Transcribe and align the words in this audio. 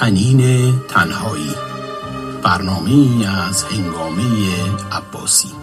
تنین 0.00 0.72
تنهایی. 0.88 1.54
برنامه 2.42 3.26
از 3.48 3.64
هنگامه 3.64 4.22
عباسی. 4.92 5.59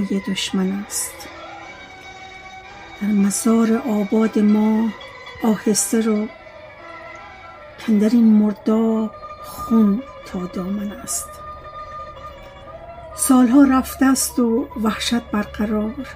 پای 0.00 0.20
دشمن 0.20 0.72
است. 0.72 1.28
در 3.02 3.08
مزار 3.08 3.82
آباد 3.88 4.38
ما 4.38 4.88
آهسته 5.44 6.00
رو 6.00 6.28
کاندر 7.86 8.08
این 8.08 8.32
مرداب 8.32 9.10
خون 9.44 10.02
تا 10.26 10.46
دامن 10.46 10.92
است. 10.92 11.28
سالها 13.16 13.62
رفته 13.62 14.06
است 14.06 14.38
و 14.38 14.68
وحشت 14.82 15.22
برقرار. 15.32 16.08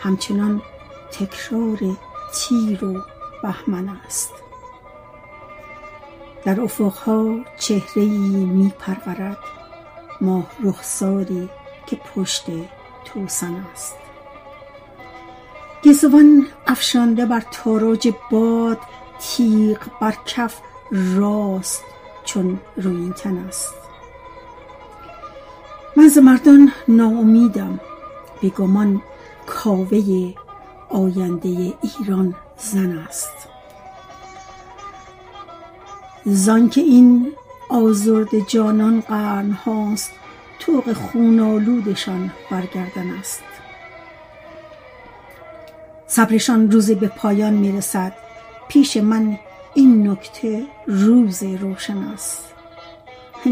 همچنان 0.00 0.62
تکرار 1.10 1.78
تیر 2.34 2.84
و 2.84 3.04
بهمن 3.42 3.88
است. 3.88 4.32
در 6.44 6.60
افقها 6.60 7.36
چهره 7.58 8.02
ای 8.02 8.18
می 8.44 8.72
پرورد 8.78 9.38
ماه 10.20 10.46
رخساری 10.64 11.48
که 11.86 11.96
پشت 11.96 12.44
توسن 13.12 13.66
است. 13.72 13.94
گیسوان 15.82 16.46
افشانده 16.66 17.26
بر 17.26 17.42
تاراج 17.50 18.12
باد 18.30 18.78
تیغ 19.20 19.78
بر 20.00 20.14
کف 20.26 20.60
راست 21.16 21.84
چون 22.24 22.60
رویین 22.76 23.12
تن 23.12 23.36
است. 23.36 23.74
من 25.96 26.08
ز 26.08 26.18
مردان 26.18 26.72
ناامیدم 26.88 27.80
بی 28.40 28.50
گمان 28.50 29.02
کاوه 29.46 30.34
آینده 30.88 31.48
ایران 31.82 32.34
زن 32.58 32.98
است. 32.98 33.48
زانکه 36.24 36.80
این 36.80 37.32
آزرده 37.68 38.40
جانان 38.40 39.00
قرنهاست 39.00 40.12
طوق 40.12 40.27
خون 40.94 41.40
آلودشان 41.40 42.30
بر 42.50 42.66
گردن 42.66 43.10
است. 43.10 43.42
صبرشان 46.06 46.70
روزی 46.70 46.94
به 46.94 47.08
پایان 47.08 47.54
می 47.54 47.72
رسد 47.72 48.12
پیش 48.68 48.96
من 48.96 49.38
این 49.74 50.10
نکته 50.10 50.62
روز 50.86 51.42
روشن 51.42 51.98
است. 51.98 52.54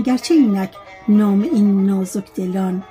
گرچه 0.04 0.34
اینک 0.34 0.70
نام 1.08 1.42
این 1.42 1.86
نازک 1.86 2.34
دلان 2.34 2.82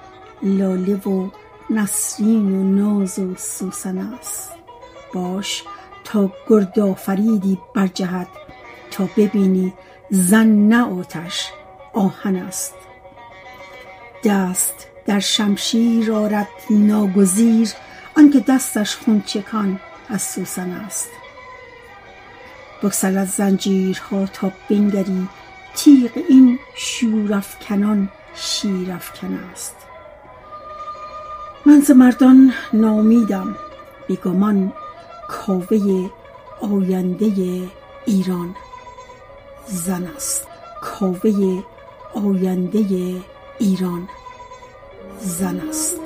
لاله 0.44 0.95
و 0.95 1.30
نسرین 1.70 2.52
و 2.52 2.64
ناز 2.64 3.20
و 3.20 3.36
سوسن 3.36 3.98
است. 3.98 4.52
باش 5.14 5.64
تا 6.04 6.32
گرد 6.50 6.80
آفریدی 6.80 7.60
برجهد 7.76 8.28
تا 8.92 9.10
ببینی 9.17 9.73
زن 10.10 10.48
نه 10.48 11.00
آتش 11.00 11.52
آهن 11.94 12.36
است. 12.36 12.85
دست 14.25 14.87
در 15.05 15.19
شمشیر 15.19 16.11
آرد 16.11 16.47
ناگزیر 16.69 17.69
آنکه 18.17 18.39
دستش 18.39 18.95
خون 18.95 19.21
چکان 19.25 19.80
از 20.09 20.21
سوسن 20.21 20.69
است. 20.71 21.09
از 23.03 23.30
زنجیرها 23.30 24.25
تا 24.25 24.52
بنگری 24.69 25.27
تیغ 25.75 26.11
این 26.30 26.59
شورافکنان 26.75 28.09
شیرافکن 28.36 29.39
است. 29.52 29.75
من 31.65 31.80
ز 31.80 31.92
مردان 31.92 32.53
ناامیدم 32.73 33.55
بی 34.07 34.15
گمان 34.15 34.73
کاوه 35.27 36.09
آینده 36.61 37.61
ایران. 38.05 38.55
زن 39.67 40.07
است 40.15 40.47
کاوه 40.81 41.63
آینده 42.13 42.81
ایران 43.60 44.08
زن 45.20 45.61
است. 45.70 46.02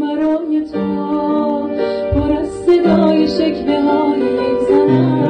برای 0.00 0.64
تو 0.72 1.68
پر 2.14 2.32
از 2.32 2.48
صدای 2.66 3.28
شکوه 3.28 3.80
های 3.80 4.22
زن 4.68 4.90
است. 4.90 5.25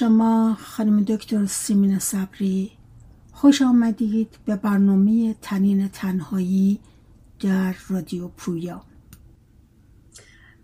شما 0.00 0.56
خانم 0.60 1.04
دکتر 1.04 1.46
سیمین 1.46 1.98
صبری 1.98 2.70
خوش 3.32 3.62
آمدید 3.62 4.38
به 4.44 4.56
برنامه 4.56 5.34
تنین 5.42 5.88
تنهایی 5.88 6.80
در 7.40 7.74
رادیو 7.88 8.28
پویا. 8.28 8.82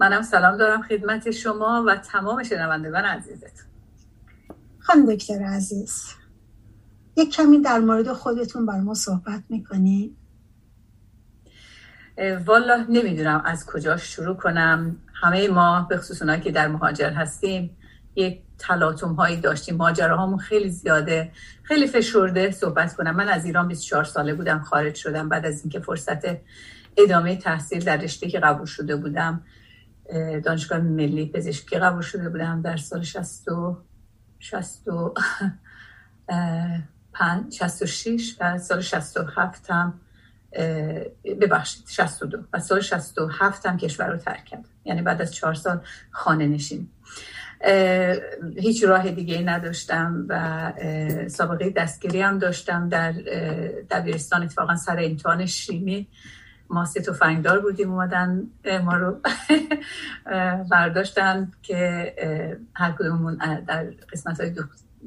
منم 0.01 0.23
سلام 0.23 0.57
دارم 0.57 0.83
خدمت 0.83 1.31
شما 1.31 1.85
و 1.87 1.97
تمام 1.97 2.43
شنوندگان 2.43 3.05
عزیزتون. 3.05 3.67
خانم 4.79 5.15
دکتر 5.15 5.43
عزیز 5.43 6.05
یک 7.17 7.33
کمی 7.33 7.61
در 7.61 7.79
مورد 7.79 8.13
خودتون 8.13 8.67
بر 8.67 8.81
ما 8.81 8.95
صحبت 8.95 9.43
می‌کنید 9.49 10.17
والا 12.47 12.87
نمی‌دونم 12.89 13.43
از 13.45 13.67
کجا 13.67 13.97
شروع 13.97 14.37
کنم. 14.37 14.97
همه 15.15 15.49
ما 15.49 15.87
به 15.91 15.97
خصوص 15.97 16.23
اونایی 16.23 16.41
که 16.41 16.51
در 16.51 16.69
مهاجر 16.69 17.11
هستیم 17.11 17.77
یک 18.15 18.46
تلاطم 18.59 19.13
هایی 19.13 19.37
داشتیم. 19.37 19.77
ماجراهامون 19.77 20.39
خیلی 20.39 20.71
زیاده. 20.71 21.33
خیلی 21.63 21.87
فشرده 21.87 22.51
صحبت 22.51 22.97
کنم. 22.97 23.17
من 23.17 23.29
از 23.29 23.45
ایران 23.45 23.69
24 23.69 24.05
ساله 24.05 24.35
بودم 24.35 24.63
خارج 24.63 24.95
شدم. 24.95 25.29
بعد 25.29 25.47
از 25.47 25.61
اینکه 25.61 25.81
فرصت 25.81 26.39
ادامه 26.97 27.37
تحصیل 27.37 27.85
در 27.85 27.97
رشته 27.97 28.29
که 28.29 28.41
قبول 28.41 28.67
شده 28.67 28.97
بودم 28.97 29.43
دانشگاه 30.45 30.79
ملی 30.79 31.27
پزشکی 31.27 31.77
قبول 31.77 32.03
شده 32.03 32.29
بودم 32.29 32.63
در 32.63 32.77
سال 32.77 33.03
60 33.03 33.49
60 34.39 34.89
66 37.51 38.37
و 38.41 38.59
سال 38.59 38.81
67 38.81 39.71
هم 39.71 40.01
ببخشید 41.25 41.89
62 41.89 42.39
و 42.53 42.61
سال 42.61 42.81
67 42.81 43.67
هم 43.67 43.77
کشور 43.77 44.07
رو 44.07 44.17
ترک 44.17 44.45
کردم. 44.45 44.65
یعنی 44.85 45.03
بعد 45.03 45.23
از 45.23 45.35
چهار 45.35 45.55
سال 45.55 45.81
خانه 46.11 46.47
نشین 46.47 46.89
هیچ 48.57 48.85
راه 48.85 49.11
دیگه 49.11 49.43
نداشتم 49.43 50.27
و 50.29 50.73
سابقه 51.29 51.71
دستگیری 51.71 52.21
هم 52.21 52.39
داشتم 52.39 52.89
در 52.89 53.13
دبیرستان 53.91 54.43
اتفاقا 54.43 54.77
سر 54.77 54.99
امتحان 55.05 55.47
شیمی. 55.47 56.09
ما 56.71 56.85
سه 56.85 57.01
تفنگدار 57.01 57.61
بودیم 57.61 57.93
اومدن 57.93 58.47
ما 58.85 58.97
رو 58.97 59.21
برداشتن 60.71 61.53
که 61.63 62.15
هر 62.75 62.93
کدوممون 62.93 63.35
در 63.67 63.85
قسمت 64.13 64.41
های 64.41 64.53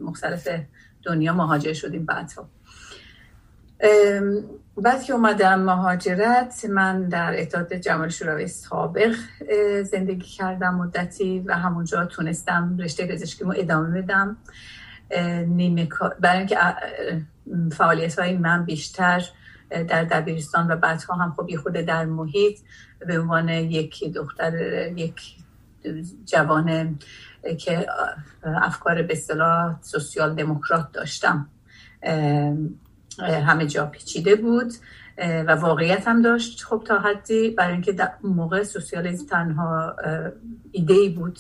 مختلف 0.02 0.48
دنیا 1.04 1.34
مهاجر 1.34 1.74
شدیم 1.74 2.06
بعدها. 2.06 2.50
بعد 4.78 5.04
که 5.04 5.14
اومدم 5.14 5.60
مهاجرت 5.60 6.66
من 6.70 7.10
در 7.10 7.42
اتحاد 7.42 7.74
جمال 7.74 8.10
شوروی 8.10 8.48
سابق 8.48 9.16
زندگی 9.84 10.28
کردم 10.28 10.76
مدتی 10.76 11.40
و 11.40 11.58
همونجا 11.58 12.06
تونستم 12.06 12.78
رشته 12.80 13.08
پزشکیمو 13.08 13.54
ادامه 13.58 14.02
بدم. 14.02 14.38
نیمه 15.48 15.88
برای 16.20 16.38
اینکه 16.38 16.58
فعالیت 17.72 18.20
های 18.20 18.38
من 18.38 18.66
بیشتر 18.66 19.26
در 19.70 20.04
دبیرستان 20.04 20.72
و 20.72 20.76
بعدها 20.76 21.16
هم 21.16 21.34
خب 21.38 21.56
خود 21.56 21.74
در 21.74 22.06
محیط 22.06 22.60
به 23.00 23.20
عنوان 23.20 23.50
یک 23.50 24.14
دختر 24.14 24.54
یک 24.96 25.36
جوان 26.26 27.00
که 27.60 27.86
افکار 28.44 29.02
به 29.02 29.14
اصطلاح 29.14 29.82
سوسیال 29.82 30.36
دموکرات 30.36 30.92
داشتم. 30.92 31.50
همه 33.22 33.66
جا 33.66 33.86
پیچیده 33.86 34.36
بود 34.36 34.74
و 35.18 35.52
واقعیت 35.56 36.08
هم 36.08 36.22
داشت 36.22 36.64
خب 36.64 36.84
تا 36.86 37.00
حدی 37.00 37.50
برای 37.50 37.74
اینکه 37.74 37.92
در 37.92 38.12
موقع 38.24 38.64
سوسیالیسم 38.64 39.26
تنها 39.26 39.96
ایده 40.72 40.94
ای 40.94 41.10
بود 41.10 41.40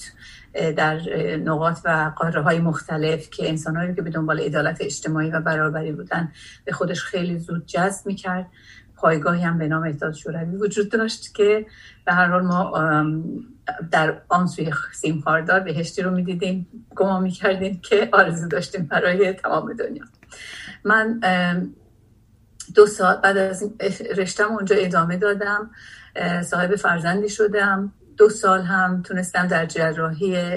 در 0.53 0.99
نقاط 1.37 1.79
و 1.85 2.11
قاره 2.15 2.41
های 2.41 2.59
مختلف 2.59 3.29
که 3.29 3.49
انسانهایی 3.49 3.95
که 3.95 4.01
به 4.01 4.09
دنبال 4.09 4.39
عدالت 4.39 4.77
اجتماعی 4.81 5.31
و 5.31 5.39
برابری 5.39 5.91
بودن 5.91 6.31
به 6.65 6.71
خودش 6.71 7.03
خیلی 7.03 7.37
زود 7.39 7.65
جذب 7.65 8.07
می‌کرد. 8.07 8.47
پایگاهی 8.95 9.41
هم 9.41 9.57
به 9.57 9.67
نام 9.67 9.83
اتحاد 9.83 10.13
شوروی 10.13 10.55
وجود 10.55 10.89
داشت 10.91 11.35
که 11.35 11.65
به 12.05 12.13
هر 12.13 12.25
حال 12.25 12.41
ما 12.41 12.71
در 13.91 14.21
آن 14.29 14.47
سوی 14.47 14.71
سیم 14.93 15.21
خاردار 15.21 15.59
بهشتی 15.59 16.01
رو 16.01 16.11
می‌دیدیم 16.11 16.67
گمان 16.95 17.23
می‌کردیم 17.23 17.79
که 17.83 18.09
آرزو 18.11 18.47
داشتیم 18.47 18.85
برای 18.85 19.33
تمام 19.33 19.73
دنیا. 19.73 20.03
من 20.83 21.19
دو 22.75 22.87
سال 22.87 23.15
بعد 23.15 23.37
از 23.37 23.71
رشتم 24.17 24.51
اونجا 24.51 24.75
ادامه 24.75 25.17
دادم 25.17 25.69
صاحب 26.43 26.75
فرزندی 26.75 27.29
شدم. 27.29 27.93
دو 28.17 28.29
سال 28.29 28.61
هم 28.61 29.01
تونستم 29.01 29.47
در 29.47 29.65
جراحی 29.65 30.51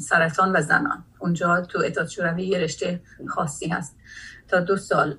سرطان 0.00 0.56
و 0.56 0.62
زنان. 0.62 1.04
اونجا 1.18 1.60
تو 1.60 1.82
اتحاد 1.84 2.08
شوروی 2.08 2.44
یه 2.46 2.58
رشته 2.58 3.00
خاصی 3.28 3.68
هست. 3.68 3.96
تا 4.48 4.60
دو 4.60 4.76
سال 4.76 5.16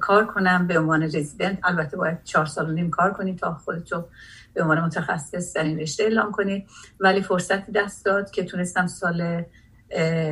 کار 0.00 0.26
کنم 0.26 0.66
به 0.66 0.78
عنوان 0.78 1.02
رزیدنت. 1.02 1.58
البته 1.64 1.96
باید 1.96 2.24
چهار 2.24 2.46
سال 2.46 2.70
و 2.70 2.72
نیم 2.72 2.90
کار 2.90 3.12
کنی 3.12 3.36
تا 3.36 3.54
خودتو 3.54 4.08
به 4.54 4.62
عنوان 4.62 4.80
متخصص 4.80 5.56
در 5.56 5.62
این 5.62 5.78
رشته 5.78 6.02
اعلام 6.02 6.32
کنی. 6.32 6.66
ولی 7.00 7.22
فرصتی 7.22 7.72
دست 7.72 8.04
داد 8.04 8.30
که 8.30 8.44
تونستم 8.44 8.86
سال 8.86 9.44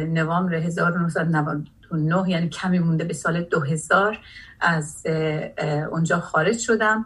نوامبر 0.09 0.61
1999 1.93 2.31
یعنی 2.31 2.49
کمی 2.49 2.79
مونده 2.79 3.05
به 3.05 3.15
سال 3.15 3.43
2000 3.43 4.19
از 4.61 5.07
اونجا 5.91 6.21
خارج 6.21 6.59
شدم 6.59 7.05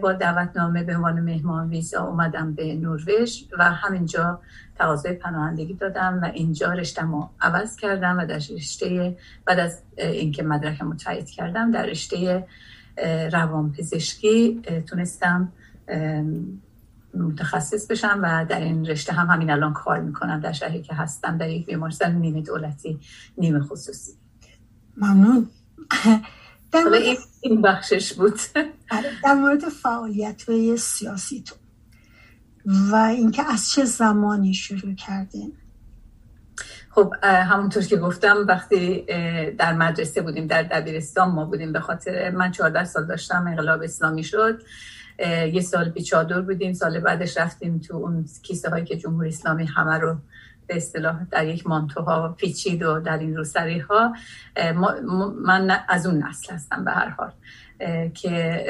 با 0.00 0.12
دعوتنامه 0.12 0.84
به 0.84 0.96
عنوان 0.96 1.20
مهمان 1.20 1.68
ویزا 1.68 2.04
اومدم 2.04 2.54
به 2.54 2.74
نروژ 2.74 3.42
و 3.58 3.64
همینجا 3.64 4.40
تقاضای 4.78 5.12
پناهندگی 5.12 5.74
دادم 5.74 6.20
و 6.22 6.30
اینجا 6.34 6.72
رشتم 6.72 7.12
رو 7.12 7.30
عوض 7.40 7.76
کردم 7.76 8.18
و 8.18 8.26
در 8.26 8.34
رشته 8.34 9.16
بعد 9.44 9.58
از 9.58 9.82
اینکه 9.96 10.42
مدرکم 10.42 10.96
تایید 10.96 11.30
کردم 11.30 11.70
در 11.70 11.86
رشته 11.86 12.46
روان 13.32 13.72
پزشکی 13.72 14.62
تونستم 14.88 15.52
متخصص 17.14 17.86
بشم 17.86 18.20
و 18.22 18.46
در 18.48 18.60
این 18.60 18.86
رشته 18.86 19.12
هم 19.12 19.26
همین 19.26 19.50
الان 19.50 19.72
کار 19.72 20.00
می‌کنم 20.00 20.40
در 20.40 20.52
شهری 20.52 20.82
که 20.82 20.94
هستم 20.94 21.38
در 21.38 21.48
یک 21.48 21.66
بیمارستان 21.66 22.12
نیمه 22.12 22.42
دولتی 22.42 23.00
نیمه 23.38 23.60
خصوصی. 23.60 24.12
ممنون. 24.96 25.48
در 26.72 26.84
مورد... 26.84 27.02
این 27.40 27.62
بخشش 27.62 28.12
بود. 28.12 28.40
آره، 28.96 29.10
در 29.24 29.34
مورد 29.34 29.68
فعالیت 29.68 30.42
های 30.48 30.76
سیاسی 30.76 31.42
تو. 31.42 31.54
و 32.66 32.94
اینکه 32.94 33.42
از 33.52 33.70
چه 33.70 33.84
زمانی 33.84 34.54
شروع 34.54 34.94
کردین؟ 34.94 35.52
خب 36.90 37.14
همونطور 37.22 37.82
که 37.82 37.96
گفتم 37.96 38.36
وقتی 38.48 39.04
در 39.58 39.72
مدرسه 39.72 40.22
بودیم 40.22 40.46
در 40.46 40.62
دبیرستان 40.62 41.30
ما 41.30 41.44
بودیم 41.44 41.72
به 41.72 41.80
خاطر 41.80 42.30
من 42.30 42.50
14 42.52 42.84
سال 42.84 43.06
داشتم 43.06 43.46
انقلاب 43.46 43.82
اسلامی 43.82 44.24
شد. 44.24 44.62
یه 45.28 45.60
سال 45.60 45.88
بیچادر 45.88 46.40
بودیم. 46.40 46.72
سال 46.72 47.00
بعدش 47.00 47.38
رفتیم 47.38 47.78
تو 47.78 47.96
اون 47.96 48.24
کیسه 48.42 48.70
هایی 48.70 48.84
که 48.84 48.96
جمهوری 48.96 49.28
اسلامی 49.28 49.64
همه 49.64 49.98
رو 49.98 50.16
به 50.66 50.76
اصطلاح 50.76 51.24
در 51.30 51.46
یک 51.46 51.66
مانتوها 51.66 52.28
پیچید 52.28 52.82
و 52.82 53.00
در 53.00 53.18
این 53.18 53.36
روسری 53.36 53.78
ها 53.78 54.14
من 55.44 55.78
از 55.88 56.06
اون 56.06 56.22
نسل 56.22 56.54
هستم 56.54 56.84
به 56.84 56.90
هر 56.90 57.08
حال. 57.08 57.32
که 58.14 58.64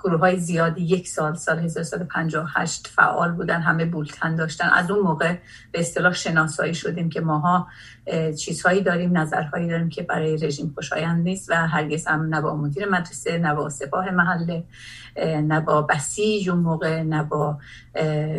گروه 0.00 0.20
های 0.20 0.36
زیادی 0.36 0.82
یک 0.82 1.08
سال 1.08 1.34
سال 1.34 1.58
1358 1.58 2.86
فعال 2.86 3.32
بودن 3.32 3.60
همه 3.60 3.84
بولتن 3.84 4.34
داشتن. 4.34 4.68
از 4.68 4.90
اون 4.90 5.00
موقع 5.00 5.34
به 5.72 5.80
اصطلاح 5.80 6.12
شناسایی 6.12 6.74
شدیم 6.74 7.08
که 7.08 7.20
ماها 7.20 7.66
چیزهایی 8.38 8.82
داریم 8.82 9.18
نظرهایی 9.18 9.68
داریم 9.68 9.88
که 9.88 10.02
برای 10.02 10.36
رژیم 10.36 10.72
خوشایند 10.74 11.24
نیست 11.24 11.50
و 11.50 11.54
هرگز 11.54 12.06
هم 12.06 12.34
نه 12.34 12.40
با 12.40 12.56
مدیر 12.56 12.88
مدرسه 12.88 13.38
نه 13.38 13.54
با 13.54 13.68
سپاه 13.68 14.10
محله 14.10 14.64
نه 15.22 15.60
با 15.60 15.82
بسیج 15.82 16.50
اون 16.50 16.58
موقع 16.58 17.02
نه 17.02 17.22
با 17.22 17.58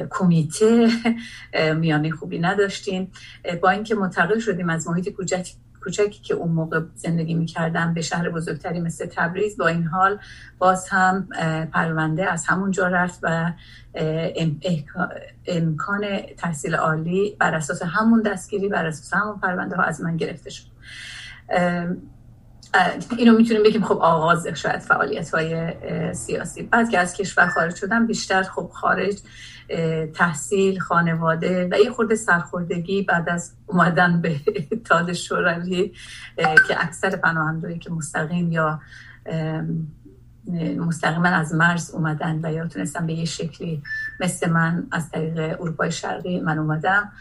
کمیته 0.09 0.89
میانه 1.75 2.11
خوبی 2.11 2.39
نداشتیم. 2.39 3.11
با 3.61 3.69
اینکه 3.69 3.95
منتقل 3.95 4.39
شدیم 4.39 4.69
از 4.69 4.87
محیط 4.87 5.09
کوچک 5.09 5.47
کوچکی 5.83 6.21
که 6.21 6.33
اون 6.33 6.51
موقع 6.51 6.81
زندگی 6.95 7.33
می‌کردم 7.33 7.93
به 7.93 8.01
شهر 8.01 8.29
بزرگتری 8.29 8.81
مثل 8.81 9.05
تبریز 9.05 9.57
با 9.57 9.67
این 9.67 9.83
حال 9.83 10.19
باز 10.57 10.89
هم 10.89 11.27
پرونده 11.73 12.31
از 12.31 12.45
همونجا 12.45 12.87
رفت 12.87 13.19
و 13.23 13.53
امکان 15.47 16.05
تحصیل 16.37 16.75
عالی 16.75 17.35
بر 17.39 17.55
اساس 17.55 17.81
همون 17.83 18.21
دستگیری 18.21 18.69
بر 18.69 18.85
اساس 18.85 19.13
همون 19.13 19.39
پرونده 19.39 19.75
ها 19.75 19.83
از 19.83 20.01
من 20.01 20.17
گرفته 20.17 20.49
شد. 20.49 20.65
اینو 23.17 23.37
می‌تونیم 23.37 23.63
بگیم 23.63 23.83
خب 23.83 23.97
آغاز 23.97 24.47
شاید 24.47 24.79
فعالیت 24.79 25.29
های 25.29 25.73
سیاسی. 26.13 26.63
بعد 26.63 26.89
که 26.89 26.99
از 26.99 27.13
کشور 27.13 27.47
خارج 27.47 27.75
شدم 27.75 28.07
بیشتر 28.07 28.43
خب 28.43 28.69
خارج 28.73 29.19
تحصیل 30.13 30.79
خانواده 30.79 31.69
و 31.71 31.77
یه 31.83 31.89
خورده 31.91 32.15
سرخوردگی 32.15 33.01
بعد 33.01 33.29
از 33.29 33.53
اومدن 33.65 34.21
به 34.21 34.35
اتحاد 34.71 35.13
شوروی 35.13 35.91
که 36.67 36.83
اکثر 36.83 37.15
پناهندهایی 37.15 37.79
که 37.79 37.91
مستقیم 37.91 38.51
یا 38.51 38.81
مستقیما 40.77 41.27
از 41.27 41.53
مرز 41.53 41.91
اومدن 41.91 42.39
و 42.43 42.53
یا 42.53 42.67
تونستم 42.67 43.07
به 43.07 43.13
یه 43.13 43.25
شکلی 43.25 43.83
مثل 44.19 44.49
من 44.49 44.87
از 44.91 45.09
طریق 45.09 45.61
اروپای 45.61 45.91
شرقی 45.91 46.39
من 46.39 46.59
اومدم 46.59 47.11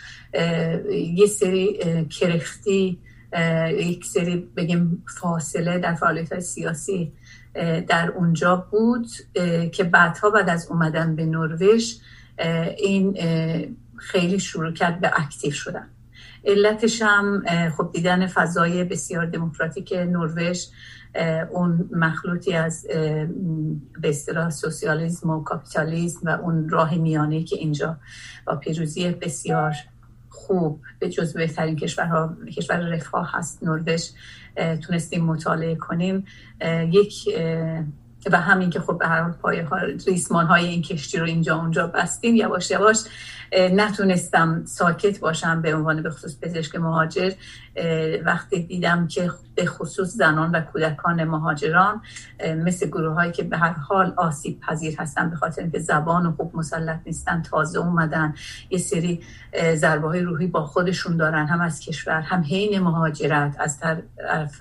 یه 1.15 1.27
سری 1.27 1.79
کرختی 2.05 2.99
یک 3.71 4.05
سری 4.05 4.37
بگیم 4.37 5.05
فاصله 5.21 5.79
در 5.79 5.95
فعالیت 5.95 6.33
های 6.33 6.41
سیاسی 6.41 7.13
در 7.89 8.13
اونجا 8.17 8.69
بود 8.71 9.09
که 9.73 9.85
بعدها 9.85 10.31
بعد 10.31 10.49
از 10.49 10.67
اومدن 10.71 11.17
به 11.17 11.27
نروژ 11.27 11.95
این 12.79 13.19
خیلی 13.97 14.39
شروع 14.39 14.73
کرد 14.73 15.01
به 15.01 15.11
اکتیو 15.15 15.51
شدن. 15.51 15.89
علتش 16.45 17.03
هم 17.03 17.43
خب 17.77 17.91
دیدن 17.93 18.27
فضای 18.27 18.85
بسیار 18.85 19.27
دموکراتیک 19.27 19.93
نروژ 19.93 20.65
اون 21.51 21.91
مخلوطی 21.93 22.53
از 22.53 22.87
به 24.01 24.08
اصطلاح 24.08 24.51
سوسیالیسم 24.51 25.31
و 25.31 25.43
کاپیتالیسم 25.43 26.20
و 26.23 26.31
اون 26.31 26.69
راه 26.69 26.94
میانه 26.94 27.44
که 27.44 27.56
اینجا 27.56 27.97
با 28.47 28.56
پیروزی 28.56 29.11
بسیار 29.11 29.75
خوب 30.31 30.81
به 30.99 31.08
جز 31.08 31.32
بهترین 31.32 31.77
کشورها 31.77 32.37
کشور 32.56 32.77
رفاه 32.77 33.31
هست 33.32 33.63
نروژ 33.63 34.11
تونستیم 34.87 35.25
مطالعه 35.25 35.75
کنیم. 35.75 36.25
یک 36.91 37.15
و 38.32 38.41
همین 38.41 38.70
که 38.70 38.81
خب 38.81 38.99
به 38.99 39.06
هر 39.06 39.23
حال 39.23 39.32
پایه 39.32 39.65
ها 39.65 39.77
ریسمان 40.06 40.47
های 40.47 40.67
این 40.67 40.82
کشتی 40.82 41.19
رو 41.19 41.27
اینجا 41.27 41.56
اونجا 41.56 41.87
بستیم 41.87 42.35
یواش 42.35 42.70
یواش 42.70 42.99
نتونستم 43.53 44.65
ساکت 44.65 45.20
باشم 45.20 45.63
به 45.63 45.75
عنوان 45.75 46.03
به 46.03 46.11
خصوص 46.11 46.41
پزشک 46.41 46.77
مهاجر. 46.77 47.32
وقتی 48.25 48.63
دیدم 48.63 49.06
که 49.06 49.31
به 49.55 49.67
خصوص 49.67 50.08
زنان 50.08 50.51
و 50.51 50.60
کودکان 50.60 51.25
مهاجران 51.25 52.03
مثل 52.65 52.87
گروه 52.87 53.15
هایی 53.15 53.32
که 53.32 53.43
به 53.43 53.58
هر 53.58 53.72
حال 53.72 54.15
آسیب 54.17 54.60
پذیر 54.60 55.01
هستن 55.01 55.31
به 55.31 55.37
خاطر 55.37 55.63
اینکه 55.63 55.79
زبان 55.79 56.27
و 56.27 56.32
خوب 56.32 56.56
مسلط 56.56 57.01
نیستن 57.06 57.43
تازه 57.43 57.79
اومدن 57.79 58.34
یه 58.70 58.79
سری 58.79 59.20
ضربه 59.75 60.08
های 60.08 60.20
روحی 60.20 60.46
با 60.46 60.65
خودشون 60.65 61.17
دارن 61.17 61.46
هم 61.46 61.60
از 61.60 61.81
کشور 61.81 62.20
هم 62.20 62.43
حین 62.43 62.79
مهاجرت 62.79 63.56
از 63.58 63.81
طرف, 63.81 64.03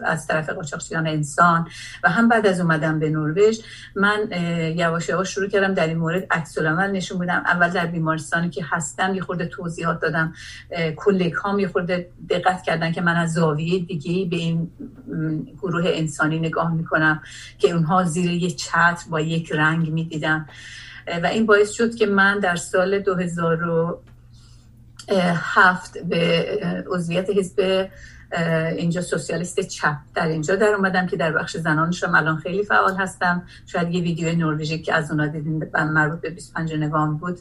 از 0.05 0.27
طرف 0.27 0.49
قاچاقچیان 0.49 1.07
انسان 1.07 1.67
و 2.03 2.09
هم 2.09 2.29
بعد 2.29 2.47
از 2.47 2.59
اومدن 2.59 2.99
به 2.99 3.09
نروژ. 3.09 3.59
من 3.95 4.19
یواش 4.75 5.09
یواش 5.09 5.29
شروع 5.29 5.47
کردم 5.47 5.73
در 5.73 5.87
این 5.87 5.97
مورد 5.97 6.27
عکس 6.31 6.57
نشون 6.57 7.17
بودم 7.17 7.43
اول 7.45 7.69
در 7.69 7.85
بیمارستانی 7.85 8.49
که 8.49 8.65
هستم 8.69 9.15
یه 9.15 9.21
خورده 9.21 9.45
توضیحات 9.45 9.99
دادم. 9.99 10.33
کلیک 10.95 11.33
هام 11.33 11.59
یه 11.59 11.67
خورده 11.67 12.09
دقت 12.29 12.63
کردن 12.63 12.91
که 12.91 13.01
من 13.07 13.15
از 13.15 13.33
زاویه 13.33 13.79
دیگه 13.79 14.29
به 14.29 14.35
این 14.35 14.71
گروه 15.61 15.83
انسانی 15.85 16.39
نگاه 16.39 16.73
می‌کنم 16.73 17.21
که 17.57 17.71
اونها 17.71 18.03
زیر 18.03 18.31
یه 18.31 18.51
چتر 18.51 19.03
با 19.09 19.21
یک 19.21 19.51
رنگ 19.51 19.89
می‌دیدم 19.89 20.49
و 21.23 21.25
این 21.25 21.45
باعث 21.45 21.71
شد 21.71 21.95
که 21.95 22.05
من 22.05 22.39
در 22.39 22.55
سال 22.55 22.99
2007 22.99 25.97
به 25.97 26.45
عضویت 26.91 27.29
حزب 27.29 27.89
اینجا 28.77 29.01
سوسیالیست 29.01 29.59
چپ 29.59 29.95
در 30.15 30.27
اینجا 30.27 30.55
در 30.55 30.67
اومدم 30.67 31.07
که 31.07 31.17
در 31.17 31.31
بخش 31.31 31.57
زنانشم 31.57 32.15
الان 32.15 32.37
خیلی 32.37 32.63
فعال 32.63 32.95
هستم. 32.95 33.43
شاید 33.65 33.91
یه 33.91 34.01
ویدیو 34.01 34.35
نروژی 34.35 34.81
که 34.81 34.93
از 34.93 35.11
اونا 35.11 35.27
دیدین 35.27 35.63
مربوط 35.73 36.21
به 36.21 36.29
25 36.29 36.73
نوامبر 36.73 37.19
بود 37.19 37.39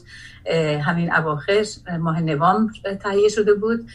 همین 0.81 1.13
اواخر 1.13 1.63
ماه 1.99 2.21
نوامبر 2.21 2.73
تهیه 3.03 3.29
شده 3.29 3.53
بود. 3.53 3.89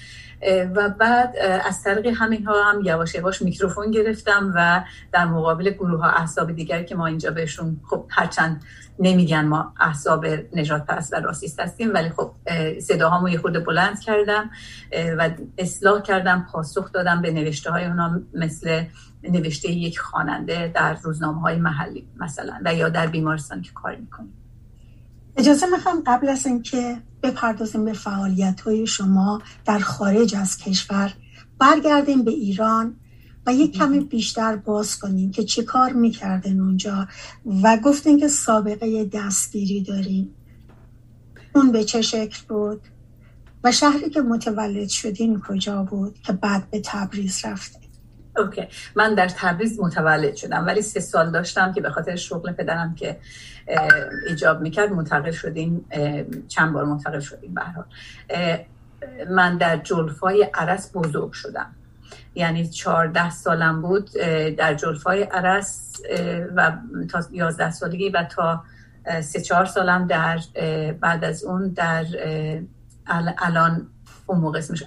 و 0.75 0.89
بعد 0.89 1.37
از 1.65 1.83
طریق 1.83 2.07
همین 2.17 2.45
ها 2.45 2.71
هم 2.71 2.81
یواش 2.85 3.15
یواش 3.15 3.43
میکروفون 3.43 3.91
گرفتم 3.91 4.53
و 4.57 4.85
در 5.13 5.25
مقابل 5.25 5.71
گروه 5.71 6.01
ها 6.01 6.11
احساب 6.11 6.53
دیگر 6.53 6.83
که 6.83 6.95
ما 6.95 7.07
اینجا 7.07 7.31
بهشون 7.31 7.81
خب 7.91 8.07
هرچند 8.09 8.63
نمیگن 8.99 9.45
ما 9.45 9.75
احساب 9.81 10.27
نجات 10.53 10.87
پرست 10.87 11.13
و 11.13 11.17
راستیست 11.17 11.61
هستیم 11.61 11.95
ولی 11.95 12.11
خب 12.11 12.31
صداهامو 12.81 13.29
یه 13.29 13.39
خورده 13.39 13.61
بلند 13.61 14.01
کردم 14.01 14.51
و 15.19 15.31
اصلاح 15.59 16.03
کردم 16.03 16.47
پاسخ 16.53 16.93
دادم 16.93 17.23
به 17.23 17.31
نوشته 17.31 17.71
های 17.71 17.85
اونا 17.85 18.21
مثل 18.35 18.85
نوشته 19.23 19.71
یک 19.71 19.99
خواننده 19.99 20.73
در 20.75 20.95
روزنامه 20.95 21.41
های 21.41 21.57
محلی 21.57 22.09
مثلا 22.17 22.61
و 22.65 22.75
یا 22.75 22.89
در 22.89 23.07
بیمارستان 23.07 23.63
که 23.63 23.71
کار 23.73 23.97
می‌کنیم. 23.97 24.33
اجازه 25.37 25.67
می‌خوام 25.67 26.03
قبل 26.07 26.29
از 26.29 26.47
اینکه 26.47 26.99
بپردازیم 27.23 27.85
به 27.85 27.93
فعالیت 27.93 28.61
های 28.61 28.87
شما 28.87 29.43
در 29.65 29.79
خارج 29.79 30.35
از 30.35 30.59
کشور 30.59 31.13
برگردیم 31.59 32.25
به 32.25 32.31
ایران 32.31 32.97
و 33.47 33.53
یک 33.53 33.79
کمی 33.79 34.01
بیشتر 34.01 34.57
باز 34.57 34.99
کنیم 34.99 35.31
که 35.31 35.45
چی 35.45 35.63
کار 35.65 35.93
می‌کردن 35.93 36.61
اونجا 36.61 37.09
و 37.63 37.79
گفتین 37.85 38.21
که 38.21 38.29
سابقه 38.29 39.05
دستگیری 39.05 39.83
داریم. 39.83 40.35
اون 41.55 41.73
به 41.73 41.85
چه 41.85 42.03
شکل 42.03 42.39
بود؟ 42.49 42.81
و 43.65 43.73
شهری 43.73 44.11
که 44.11 44.21
متولد 44.23 44.89
شدین 44.89 45.41
کجا 45.41 45.83
بود 45.83 46.19
که 46.23 46.33
بعد 46.33 46.71
به 46.71 46.81
تبریز 46.85 47.45
رفتیم 47.45 47.91
اوکی. 48.37 48.63
من 48.97 49.15
در 49.15 49.29
تبریز 49.29 49.81
متولد 49.81 50.35
شدم 50.35 50.67
ولی 50.67 50.83
سه 50.83 51.01
سال 51.01 51.31
داشتم 51.31 51.73
که 51.73 51.81
به 51.81 51.91
خاطر 51.91 52.17
شغل 52.17 52.53
پدرم 52.53 52.95
که 52.95 53.21
ایجاب 54.29 54.61
می‌کرد 54.61 54.93
منتقل 54.93 55.31
شدیم 55.31 55.85
چند 56.49 56.73
بار 56.73 56.85
منتقل 56.85 57.21
شدیم 57.21 57.55
به 57.55 58.67
من 59.31 59.59
در 59.59 59.77
جلفای 59.77 60.51
عرس 60.55 60.91
بزرگ 60.95 61.33
شدم. 61.33 61.75
یعنی 62.35 62.69
چهارده 62.69 63.31
سالم 63.31 63.83
بود 63.83 64.11
در 64.59 64.75
جلفای 64.75 65.23
عرس 65.23 65.93
و 66.57 66.73
تا 67.11 67.21
یازده 67.31 67.71
سالگی 67.71 68.09
و 68.09 68.25
تا 68.25 68.65
سه 69.23 69.41
چهار 69.41 69.65
سالم 69.65 70.07
در 70.07 70.41
بعد 71.01 71.25
از 71.25 71.45
اون 71.45 71.69
در 71.69 72.07
الان 73.39 73.87
اون 74.27 74.41
موقع 74.41 74.59
اسمش 74.59 74.83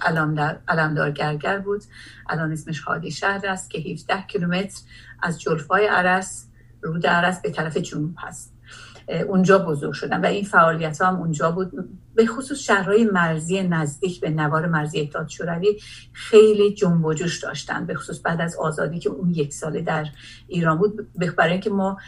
علمدار 0.68 1.10
گرگر 1.10 1.58
بود. 1.58 1.82
الان 2.28 2.52
اسمش 2.52 2.80
هادی 2.80 3.10
شهر 3.10 3.46
است 3.46 3.70
که 3.70 3.78
17 3.78 4.22
کیلومتر 4.22 4.80
از 5.22 5.40
جلفای 5.40 5.86
عرس 5.86 6.46
رود 6.82 7.06
عرس 7.06 7.40
به 7.40 7.50
طرف 7.50 7.76
جنوب 7.76 8.14
هست. 8.18 8.54
اونجا 9.28 9.58
بزرگ 9.58 9.92
شدم 9.92 10.22
و 10.22 10.26
این 10.26 10.44
فعالیت 10.44 11.02
هم 11.02 11.16
اونجا 11.16 11.50
بود. 11.50 11.72
به 12.16 12.26
خصوص 12.26 12.58
شهرهای 12.58 13.04
مرزی 13.04 13.62
نزدیک 13.62 14.20
به 14.20 14.30
نوار 14.30 14.66
مرزی 14.66 15.00
اتحاد 15.00 15.28
شوروی 15.28 15.80
خیلی 16.12 16.74
جنب 16.74 17.04
و 17.04 17.14
جوش 17.14 17.38
داشتن 17.38 17.86
به 17.86 17.94
خصوص 17.94 18.20
بعد 18.24 18.40
از 18.40 18.56
آزادی 18.56 18.98
که 18.98 19.08
اون 19.10 19.30
یک 19.30 19.52
ساله 19.52 19.80
در 19.80 20.06
ایران 20.48 20.78
بود 20.78 21.08
برای 21.36 21.52
اینکه 21.52 21.70
ما 21.70 21.98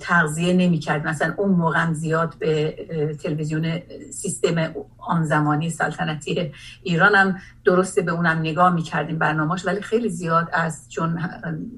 تغذیه 0.00 0.52
نمی 0.54 0.78
کرد 0.78 1.06
مثلا 1.06 1.34
اون 1.36 1.50
موقع 1.50 1.92
زیاد 1.92 2.34
به 2.38 2.76
تلویزیون 3.22 3.80
سیستم 4.10 4.74
آن 4.98 5.24
زمانی 5.24 5.70
سلطنتی 5.70 6.52
ایران 6.82 7.14
هم 7.14 7.38
درسته 7.64 8.02
به 8.02 8.12
اونم 8.12 8.38
نگاه 8.38 8.74
می 8.74 8.82
کردیم 8.82 9.18
برنامهش 9.18 9.66
ولی 9.66 9.80
خیلی 9.80 10.08
زیاد 10.08 10.48
از 10.52 10.86
چون 10.88 11.18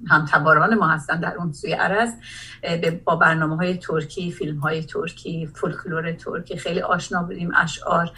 هم 0.09 0.25
تباران 0.33 0.75
ما 0.75 0.87
هستن 0.87 1.21
در 1.21 1.35
اون 1.35 1.52
سوی 1.52 1.73
عرض 1.73 2.11
با 3.04 3.16
برنامه 3.16 3.56
های 3.56 3.76
ترکی 3.76 4.33
فیلم 4.33 4.59
های 4.59 4.83
ترکی 4.83 5.47
فولکلور 5.54 6.12
ترکی 6.12 6.56
خیلی 6.56 6.80
آشنا 6.80 7.23
بودیم. 7.23 7.54
اشعار 7.57 8.13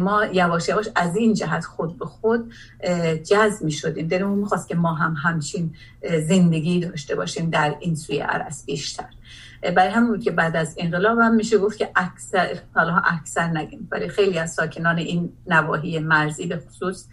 ما 0.00 0.24
یواش 0.24 0.68
یواش 0.68 0.88
از 0.94 1.16
این 1.16 1.34
جهت 1.34 1.64
خود 1.64 1.98
به 1.98 2.04
خود 2.06 2.52
جذب 3.30 3.64
می 3.64 3.72
شدیم 3.72 4.08
دلمون 4.08 4.38
می‌خواست 4.38 4.68
که 4.68 4.74
ما 4.74 4.94
هم 4.94 5.14
همچین 5.22 5.74
زندگی 6.28 6.80
داشته 6.80 7.14
باشیم 7.14 7.50
در 7.50 7.76
این 7.80 7.94
سوی 7.94 8.18
عرض 8.18 8.64
بیشتر. 8.64 9.08
برای 9.76 9.90
همون 9.92 10.10
بود 10.10 10.22
که 10.22 10.30
بعد 10.30 10.56
از 10.56 10.74
انقلاب 10.78 11.18
هم 11.18 11.34
میشه 11.34 11.58
گفت 11.58 11.78
که 11.78 11.90
اکثر 11.96 12.58
حالا 12.74 13.02
اکثر 13.04 13.46
نگیم 13.46 13.88
ولی 13.90 14.08
خیلی 14.08 14.38
از 14.38 14.52
ساکنان 14.52 14.98
این 14.98 15.32
نواحی 15.46 15.98
مرزی 15.98 16.46
به 16.46 16.62
خصوص 16.68 17.06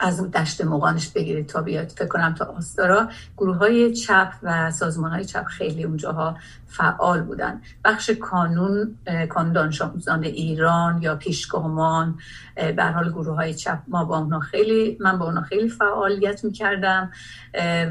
از 0.00 0.30
دشت 0.30 0.64
مقانش 0.64 1.08
بگیرید 1.08 1.46
تا 1.46 1.62
بیاد. 1.62 1.88
فکر 1.88 2.06
کنم 2.06 2.34
تا 2.34 2.44
آستارا 2.44 3.08
گروه 3.36 3.56
های 3.56 3.94
چپ 3.94 4.32
و 4.42 4.70
سازمان 4.70 5.10
های 5.10 5.24
چپ 5.24 5.44
خیلی 5.44 5.84
اونجاها 5.84 6.36
فعال 6.76 7.22
بودن. 7.22 7.62
بخش 7.84 8.10
کانون 8.10 8.98
کانون 9.28 9.52
دانش 9.52 9.82
ایران 10.22 11.02
یا 11.02 11.16
پیشگامان 11.16 12.18
به 12.76 12.84
حال 12.84 13.10
گروه 13.12 13.36
های 13.36 13.54
چپ 13.54 13.78
ما 13.88 14.04
با 14.04 14.18
اونها 14.18 14.40
خیلی 14.40 14.96
من 15.00 15.18
با 15.18 15.24
اونها 15.24 15.42
خیلی 15.42 15.68
فعالیت 15.68 16.44
می‌کردم 16.44 17.12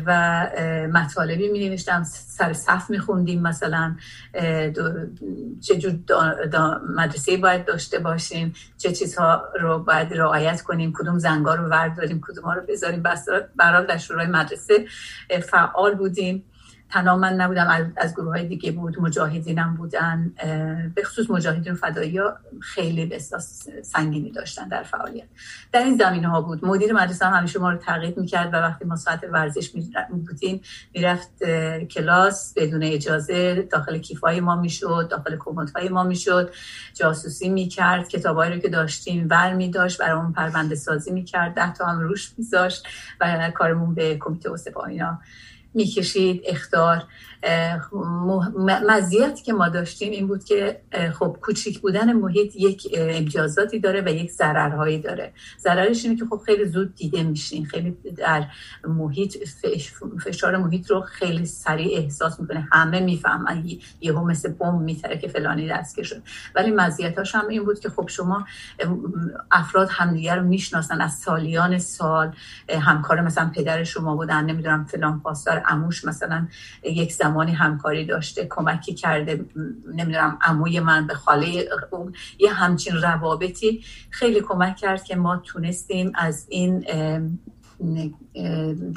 و 0.05 0.47
مطالبی 0.93 1.51
می 1.51 1.69
نوشتم 1.69 2.03
سر 2.03 2.53
صف 2.53 2.89
می 2.89 2.99
خوندیم 2.99 3.41
مثلا 3.41 3.95
چه 5.61 5.99
مدرسه 6.95 7.37
باید 7.37 7.65
داشته 7.65 7.99
باشیم 7.99 8.53
چه 8.77 8.91
چیزها 8.91 9.43
رو 9.61 9.79
باید 9.79 10.13
رعایت 10.13 10.61
کنیم 10.61 10.93
کدوم 10.93 11.19
زنگار 11.19 11.57
رو 11.57 11.69
ورداریم 11.69 12.21
کدوم 12.21 12.43
ها 12.43 12.53
رو 12.53 12.61
بذاریم. 12.67 13.03
برای 13.55 13.85
در 13.85 13.97
شورای 13.97 14.27
مدرسه 14.27 14.85
فعال 15.49 15.95
بودیم. 15.95 16.43
تنها 16.93 17.17
من 17.17 17.33
نبودم 17.33 17.93
از 17.97 18.13
گروه 18.13 18.29
های 18.29 18.47
دیگه 18.47 18.71
بود 18.71 18.99
مجاهدینم 18.99 19.75
بودن 19.75 20.33
به 20.95 21.03
خصوص 21.03 21.29
مجاهدین 21.29 21.73
فدایی 21.73 22.17
ها 22.17 22.37
خیلی 22.61 23.05
به 23.05 23.19
سنگینی 23.83 24.31
داشتن 24.31 24.67
در 24.67 24.83
فعالیت. 24.83 25.25
در 25.71 25.83
این 25.83 25.97
زمینه 25.97 26.27
ها 26.27 26.41
بود. 26.41 26.65
مدیر 26.65 26.93
مدرسه 26.93 27.25
هم 27.25 27.33
همیشه 27.33 27.59
ما 27.59 27.71
رو 27.71 27.77
ترغیب 27.77 28.17
می‌کرد 28.17 28.53
و 28.53 28.57
وقتی 28.57 28.85
ما 28.85 28.95
ساعت 28.95 29.23
ورزش 29.31 29.75
می 29.75 29.89
بودیم 30.09 30.61
می‌رفت 30.93 31.43
کلاس 31.91 32.53
بدون 32.57 32.83
اجازه 32.83 33.67
داخل 33.71 33.97
کیفای 33.97 34.39
ما 34.39 34.55
می‌شد 34.55 35.07
داخل 35.11 35.37
های 35.75 35.89
ما 35.89 36.03
می‌شد. 36.03 36.53
جاسوسی 36.93 37.49
می‌کرد 37.49 38.07
کتابایی 38.07 38.53
رو 38.53 38.59
که 38.59 38.69
داشتیم 38.69 39.27
ور 39.29 39.53
میداشت 39.53 40.01
برامون 40.01 40.33
پرونده 40.33 40.75
سازی 40.75 41.11
می‌کرد 41.11 41.53
ده 41.53 41.73
تا 41.73 41.85
هم 41.85 41.99
روش 41.99 42.33
میذاشت 42.37 42.87
و 43.21 43.51
کارمون 43.53 43.95
به 43.95 44.17
کمیته 44.17 44.49
و 44.49 44.57
اینا 44.87 45.19
می‌کشید 45.73 46.41
اختار 46.45 47.03
مزیتی 48.89 49.43
که 49.43 49.53
ما 49.53 49.69
داشتیم 49.69 50.11
این 50.11 50.27
بود 50.27 50.43
که 50.43 50.81
خب 51.13 51.37
کوچیک 51.41 51.79
بودن 51.79 52.13
محیط 52.13 52.55
یک 52.55 52.87
امتیازاتی 52.97 53.79
داره 53.79 54.01
و 54.05 54.09
یک 54.09 54.31
ضررهایی 54.31 54.99
داره. 54.99 55.33
ضررش 55.59 56.05
اینه 56.05 56.17
که 56.17 56.25
خب 56.25 56.41
خیلی 56.45 56.65
زود 56.65 56.95
دیده 56.95 57.23
میشین. 57.23 57.65
خیلی 57.65 57.97
در 58.17 58.45
محیط 58.87 59.37
فشار 60.25 60.57
محیط 60.57 60.91
رو 60.91 61.01
خیلی 61.01 61.45
سریع 61.45 61.97
احساس 61.97 62.39
می‌کنه. 62.39 62.67
همه 62.71 62.99
می‌فهمن. 62.99 63.63
یهو 64.01 64.25
مثل 64.25 64.53
بمب 64.53 64.81
میتره 64.81 65.17
که 65.17 65.27
فلانی 65.27 65.69
دستگیر 65.69 66.05
شد. 66.05 66.21
ولی 66.55 66.71
مزیتاش 66.71 67.35
هم 67.35 67.47
این 67.47 67.65
بود 67.65 67.79
که 67.79 67.89
خب 67.89 68.07
شما 68.07 68.45
افراد 69.51 69.87
همدیگه 69.91 70.35
رو 70.35 70.43
می‌شناسن. 70.43 71.01
از 71.01 71.13
سالیان 71.13 71.77
سال 71.77 72.35
همکار 72.69 73.21
مثلا 73.21 73.51
پدر 73.55 73.83
شما 73.83 74.15
بودن. 74.15 74.45
نمی‌دونم 74.45 74.85
فلان 74.85 75.19
پاسدار 75.19 75.63
اموش 75.67 76.05
مثلا 76.05 76.47
یک 76.83 77.13
زمان 77.13 77.32
زمانی 77.33 77.51
همکاری 77.51 78.05
داشته 78.05 78.47
کمکی 78.49 78.93
کرده 78.93 79.45
نمی‌دونم 79.87 80.37
عموی 80.41 80.79
من 80.79 81.07
به 81.07 81.13
خاله 81.13 81.69
اون 81.91 82.13
یه 82.39 82.53
همچین 82.53 82.95
روابطی 83.01 83.83
خیلی 84.09 84.41
کمک 84.41 84.77
کرد 84.77 85.03
که 85.03 85.15
ما 85.15 85.37
تونستیم 85.37 86.11
از 86.15 86.45
این 86.49 86.85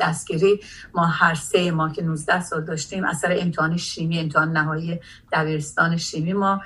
دستگیری 0.00 0.60
ما 0.94 1.06
هر 1.06 1.34
سه 1.34 1.70
ما 1.70 1.88
که 1.88 2.02
19 2.02 2.42
سال 2.42 2.64
داشتیم 2.64 3.04
اثر 3.04 3.36
امتحان 3.40 3.76
شیمی 3.76 4.18
امتحان 4.18 4.52
نهایی 4.52 5.00
دبیرستان 5.32 5.96
شیمی 5.96 6.32
ما 6.32 6.60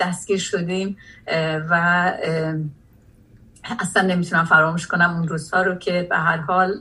دستگیر 0.00 0.38
شدیم 0.38 0.96
و 1.70 2.12
اصلا 3.80 4.02
نمی‌تونم 4.02 4.44
فراموش 4.44 4.86
کنم 4.86 5.14
اون 5.14 5.28
روزها 5.28 5.62
رو 5.62 5.74
که 5.74 6.06
به 6.10 6.16
هر 6.16 6.36
حال 6.36 6.80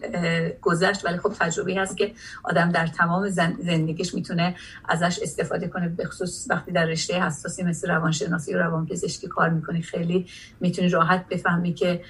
گذشت. 0.61 1.05
ولی 1.05 1.17
خب 1.17 1.33
تجربه 1.39 1.75
هست 1.79 1.97
که 1.97 2.11
آدم 2.43 2.71
در 2.71 2.87
تمام 2.87 3.29
زندگیش 3.29 4.13
می‌تونه 4.13 4.55
ازش 4.89 5.19
استفاده 5.21 5.67
کنه 5.67 5.89
به 5.89 6.05
خصوص 6.05 6.45
وقتی 6.49 6.71
در 6.71 6.85
رشته 6.85 7.23
حساسی 7.23 7.63
مثل 7.63 7.87
روانشناسی 7.87 8.53
و 8.53 8.59
روانپزشکی 8.59 9.27
کار 9.27 9.49
می‌کنی. 9.49 9.81
خیلی 9.81 10.27
می‌تونی 10.59 10.89
راحت 10.89 11.27
بفهمی 11.27 11.73
که 11.73 12.01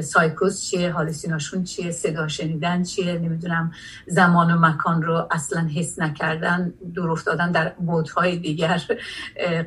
سایکوس 0.00 0.62
چیه 0.62 0.92
هالوسیناشون 0.92 1.64
چیه 1.64 1.90
صدا 1.90 2.28
شنیدن 2.28 2.82
چیه. 2.82 3.18
نمی‌دونم 3.18 3.72
زمان 4.06 4.50
و 4.50 4.58
مکان 4.58 5.02
رو 5.02 5.28
اصلا 5.30 5.68
حس 5.76 5.98
نکردن 5.98 6.72
دور 6.94 7.10
افتادن 7.10 7.52
در 7.52 7.68
بودهای 7.68 8.36
دیگر 8.36 8.80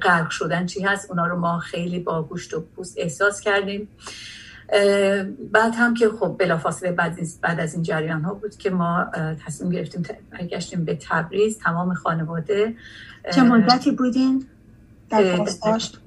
غرق 0.01 0.30
شدن 0.30 0.65
چی 0.65 0.82
هست. 0.82 1.10
اونا 1.10 1.25
رو 1.27 1.39
ما 1.39 1.60
خیلی 1.60 2.00
با 2.00 2.24
گوشت 2.24 2.53
و 2.53 2.62
پوست 2.62 2.96
احساس 2.98 3.41
کردیم. 3.41 3.88
بعد 5.51 5.75
هم 5.75 5.93
که 5.93 6.10
خب 6.20 6.36
بلافاصله 6.39 6.91
بعد, 6.91 7.20
بعد 7.41 7.60
از 7.60 7.74
این 7.74 7.84
جریان 7.84 8.22
ها 8.22 8.34
بود 8.34 8.58
که 8.58 8.70
ما 8.70 9.05
تصمیم 9.46 9.72
گرفتیم 9.72 10.03
برگشتیم 10.31 10.86
به 10.86 10.98
تبریز 11.10 11.60
تمام 11.60 11.93
خانواده 11.93 12.75
چه 13.36 13.41
مدتی 13.41 13.91
بودین 13.91 14.46
در 15.10 15.36
بازداشت؟ 15.38 15.98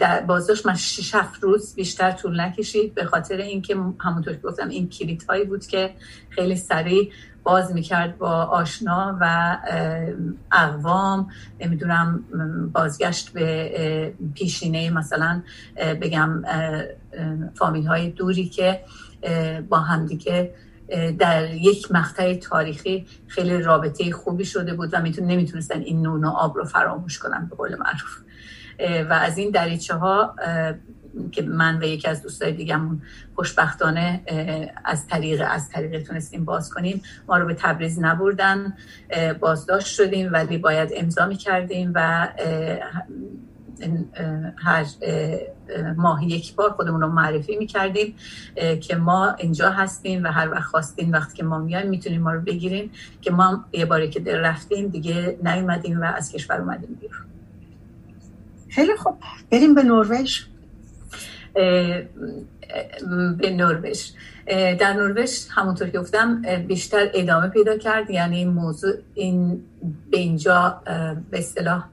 در 0.00 0.20
بازداشت 0.20 0.66
من 0.66 0.74
6 0.74 1.14
هفت 1.14 1.42
روز 1.42 1.74
بیشتر 1.74 2.10
طول 2.10 2.40
نکشید 2.40 2.94
به 2.94 3.04
خاطر 3.04 3.36
اینکه 3.36 3.76
همونطور 4.00 4.34
که 4.34 4.40
گفتم 4.40 4.68
این 4.68 4.88
کلیت 4.88 5.24
هایی 5.24 5.44
بود 5.44 5.66
که 5.66 5.90
خیلی 6.30 6.56
سریع 6.56 7.10
باز 7.42 7.74
می‌کرد 7.74 8.18
با 8.18 8.30
آشنا 8.30 9.18
و 9.20 9.56
اقوام 10.52 11.30
نمی‌دونم 11.60 12.24
بازگشت 12.72 13.32
به 13.32 14.14
پیشینه 14.34 14.90
مثلا 14.90 15.42
بگم 16.02 16.42
فامیل 17.54 17.86
های 17.86 18.10
دوری 18.10 18.48
که 18.48 18.80
با 19.68 19.78
همدیگه 19.78 20.54
در 21.18 21.54
یک 21.54 21.92
مقطع 21.92 22.34
تاریخی 22.34 23.06
خیلی 23.26 23.62
رابطه 23.62 24.12
خوبی 24.12 24.44
شده 24.44 24.74
بود 24.74 24.90
و 24.92 25.00
میتون 25.02 25.26
نمی‌تونستن 25.26 25.80
این 25.80 26.02
نون 26.02 26.24
و 26.24 26.28
آب 26.28 26.56
رو 26.56 26.64
فراموش 26.64 27.18
کنن 27.18 27.46
به 27.50 27.56
قول 27.56 27.76
معروف. 27.76 28.18
و 29.10 29.12
از 29.12 29.38
این 29.38 29.50
دریچه 29.50 29.94
ها 29.94 30.34
که 31.32 31.42
من 31.42 31.78
و 31.78 31.84
یکی 31.84 32.08
از 32.08 32.22
دوستای 32.22 32.52
دیگمون 32.52 33.02
خوشبختانه 33.34 34.22
از 34.84 35.06
طریق 35.06 35.42
از 35.50 35.68
طریق 35.68 36.02
تونستیم 36.02 36.44
باز 36.44 36.70
کنیم. 36.74 37.02
ما 37.28 37.38
رو 37.38 37.46
به 37.46 37.54
تبریز 37.54 37.98
نبردن 37.98 38.76
بازداشت 39.40 39.86
شدیم 39.86 40.32
ولی 40.32 40.58
باید 40.58 40.90
امضا 40.96 41.32
کردیم 41.32 41.92
و 41.94 42.28
هر 44.56 44.84
ماه 45.96 46.24
یک 46.24 46.54
بار 46.54 46.70
خودمون 46.70 47.00
رو 47.00 47.08
معرفی 47.08 47.56
می 47.56 47.66
کردیم 47.66 48.14
که 48.80 48.96
ما 48.96 49.32
اینجا 49.32 49.70
هستیم 49.70 50.24
و 50.24 50.26
هر 50.26 50.50
وقت 50.50 50.62
خواستیم 50.62 51.12
وقتی 51.12 51.36
که 51.36 51.44
ما 51.44 51.58
میایم 51.58 51.88
می‌تونیم 51.88 52.22
ما 52.22 52.32
رو 52.32 52.40
بگیریم 52.40 52.90
که 53.20 53.30
ما 53.30 53.64
یه 53.72 53.84
باری 53.84 54.10
که 54.10 54.36
رفتیم 54.36 54.88
دیگه 54.88 55.38
نیومدیم 55.44 56.00
و 56.00 56.04
از 56.04 56.32
کشور 56.32 56.60
اومدیم 56.60 56.98
بیرون. 57.00 57.20
خیلی 58.68 58.96
خوب. 58.96 59.16
بریم 59.50 59.74
به 59.74 59.82
نروژ. 59.82 60.44
به 63.38 63.50
نروژ. 63.50 64.10
در 64.78 64.92
نروژ 64.92 65.30
همونطور 65.50 65.88
که 65.88 65.98
گفتم 65.98 66.42
بیشتر 66.68 67.10
ادامه 67.14 67.48
پیدا 67.48 67.78
کرد. 67.78 68.10
یعنی 68.10 68.44
موضوع 68.44 68.92
این 69.14 69.62
به 70.10 70.18
اینجا 70.18 70.82
به 71.30 71.38
اصطلاح 71.38 71.84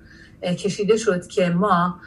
کشیده 0.44 0.98
شد 0.98 1.28
که 1.28 1.50
ما 1.50 2.00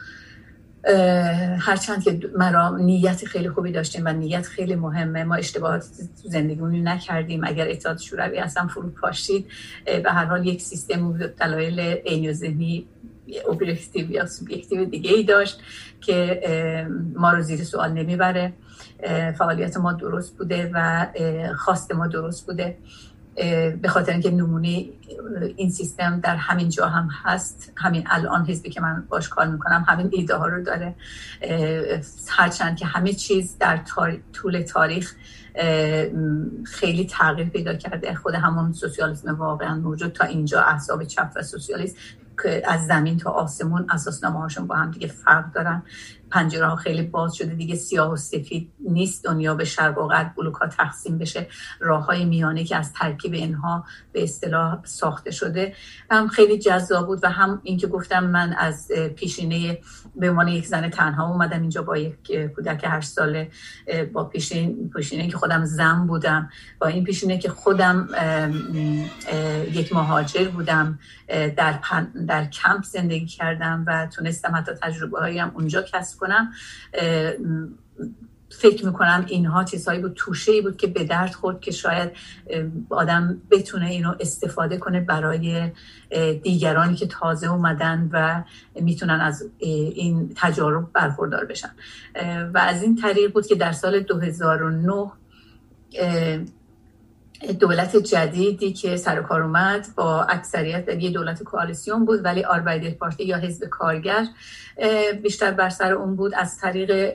هرچند 1.58 2.04
که 2.04 2.20
مرا 2.36 2.76
نیت 2.76 3.24
خیلی 3.24 3.48
خوبی 3.48 3.72
داشتیم 3.72 4.02
و 4.04 4.12
نیت 4.12 4.46
خیلی 4.46 4.74
مهمه 4.74 5.24
ما 5.24 5.34
اشتباهات 5.34 5.84
زندگیمون 6.24 6.88
نکردیم. 6.88 7.44
اگر 7.44 7.68
اتحاد 7.68 7.98
شوروی 7.98 8.38
اصلا 8.38 8.66
فرو 8.66 8.90
پاشید 8.90 9.46
به 9.84 10.10
هر 10.10 10.24
حال 10.24 10.46
یک 10.46 10.62
سیستم 10.62 11.26
دلایل 11.26 11.80
عینی 11.80 12.28
و 12.28 12.32
ذهنی 12.32 12.86
objective 13.46 14.10
یا 14.10 14.26
subjective 14.26 14.84
دیگه 14.84 15.10
ای 15.10 15.24
داشت 15.24 15.60
که 16.00 16.40
ما 17.14 17.32
رو 17.32 17.42
زیر 17.42 17.64
سوال 17.64 17.92
نمی‌بره. 17.92 18.52
فعالیت 19.38 19.76
ما 19.76 19.92
درست 19.92 20.36
بوده 20.36 20.70
و 20.74 21.06
خواست 21.56 21.94
ما 21.94 22.06
درست 22.06 22.46
بوده. 22.46 22.78
به 23.82 23.88
خاطر 23.88 24.12
اینکه 24.12 24.30
نمونه 24.30 24.84
این 25.56 25.70
سیستم 25.70 26.20
در 26.20 26.36
همین 26.36 26.68
جا 26.68 26.86
هم 26.86 27.08
هست 27.24 27.72
همین 27.76 28.04
الان 28.06 28.46
حزبی 28.46 28.70
که 28.70 28.80
من 28.80 29.04
باش 29.08 29.28
کار 29.28 29.46
می‌کنم 29.46 29.84
همین 29.88 30.08
ایده 30.12 30.36
ها 30.36 30.46
رو 30.46 30.64
داره. 30.64 30.94
هرچند 32.28 32.76
که 32.76 32.86
همه 32.86 33.12
چیز 33.12 33.58
در 33.58 33.80
طول 34.32 34.62
تاریخ 34.62 35.14
خیلی 36.64 37.06
تغییر 37.06 37.48
پیدا 37.48 37.74
کرده. 37.74 38.14
خود 38.14 38.34
همون 38.34 38.72
سوسیالیسم 38.72 39.34
واقعا 39.34 39.74
موجود 39.74 40.12
تا 40.12 40.24
اینجا 40.24 40.60
احزاب 40.60 41.04
چپ 41.04 41.30
و 41.36 41.42
سوسیالیست 41.42 41.96
از 42.64 42.86
زمین 42.86 43.18
تا 43.18 43.30
آسمون 43.30 43.86
اساسنامه 43.90 44.38
هاشون 44.38 44.66
با 44.66 44.74
هم 44.74 44.90
دیگه 44.90 45.06
فرق 45.06 45.52
دارن. 45.52 45.82
پنجره 46.30 46.66
ها 46.66 46.76
خیلی 46.76 47.02
باز 47.02 47.34
شده 47.34 47.54
دیگه 47.54 47.74
سیاه 47.74 48.12
و 48.12 48.16
سفید 48.16 48.72
نیست. 48.80 49.24
دنیا 49.24 49.54
به 49.54 49.64
شرق 49.64 49.98
و 49.98 50.08
غرب 50.08 50.34
بلوک 50.36 50.54
ها 50.54 50.66
تقسیم 50.66 51.18
بشه. 51.18 51.46
راه 51.80 52.04
های 52.04 52.24
میانه 52.24 52.64
که 52.64 52.76
از 52.76 52.92
ترکیب 52.92 53.32
اینها 53.32 53.84
به 54.12 54.22
اصطلاح 54.22 54.84
ساخته 54.84 55.30
شده. 55.30 55.74
هم 56.10 56.28
خیلی 56.28 56.58
جذاب 56.58 57.06
بود 57.06 57.18
و 57.22 57.30
هم 57.30 57.60
اینکه 57.62 57.86
گفتم 57.86 58.24
من 58.24 58.52
از 58.52 58.92
پیشینه 59.16 59.78
به 60.16 60.30
عنوان 60.30 60.48
یک 60.48 60.66
زن 60.66 60.90
تنها 60.90 61.28
اومدم 61.28 61.60
اینجا 61.60 61.82
با 61.82 61.96
یک 61.96 62.32
کودک 62.54 62.84
هشت 62.84 63.08
ساله 63.08 63.50
با 64.12 64.24
پیشین 64.24 64.90
پیشینه 64.96 65.28
که 65.28 65.36
خودم 65.36 65.64
زن 65.64 66.06
بودم. 66.06 66.50
با 66.78 66.86
این 66.86 67.04
پیشینه 67.04 67.38
که 67.38 67.48
خودم 67.48 68.08
یک 69.72 69.92
مهاجر 69.92 70.48
بودم 70.48 70.98
در, 71.56 71.72
در 72.28 72.44
کمپ 72.44 72.84
زندگی 72.84 73.26
کردم 73.26 73.84
و 73.86 74.06
تونستم 74.06 74.56
حتی 74.56 74.72
تجربه 74.82 75.18
هایم 75.18 75.50
اونجا 75.54 75.82
کسب 75.82 76.18
کنم. 76.18 76.52
فکر 78.50 78.86
می‌کنم 78.86 79.24
اینها 79.28 79.64
چیزهایی 79.64 80.00
بود 80.00 80.12
توشه 80.16 80.62
بود 80.62 80.76
که 80.76 80.86
به 80.86 81.04
درد 81.04 81.34
خورد 81.34 81.60
که 81.60 81.70
شاید 81.70 82.10
آدم 82.90 83.42
بتونه 83.50 83.86
اینو 83.86 84.14
استفاده 84.20 84.76
کنه 84.76 85.00
برای 85.00 85.72
دیگرانی 86.42 86.94
که 86.94 87.06
تازه 87.06 87.52
اومدن 87.52 88.08
و 88.12 88.42
می‌تونن 88.80 89.20
از 89.20 89.50
این 89.58 90.32
تجارب 90.36 90.92
برخوردار 90.92 91.44
بشن. 91.44 91.70
و 92.54 92.58
از 92.58 92.82
این 92.82 92.96
طریق 92.96 93.32
بود 93.32 93.46
که 93.46 93.54
در 93.54 93.72
سال 93.72 94.00
2009 94.00 95.12
دولت 97.60 97.96
جدیدی 97.96 98.72
که 98.72 98.96
سر 98.96 99.22
کار 99.22 99.42
اومد 99.42 99.86
با 99.96 100.22
اکثریت 100.22 100.88
یه 100.88 101.10
دولت 101.10 101.42
کوالیسیون 101.42 102.04
بود 102.04 102.24
ولی 102.24 102.44
آربایدر 102.44 102.90
پارتی 102.90 103.24
یا 103.24 103.36
حزب 103.36 103.66
کارگر 103.66 104.26
بیشتر 105.22 105.50
بر 105.50 105.68
سر 105.68 105.92
اون 105.92 106.16
بود. 106.16 106.34
از 106.34 106.58
طریق 106.58 107.14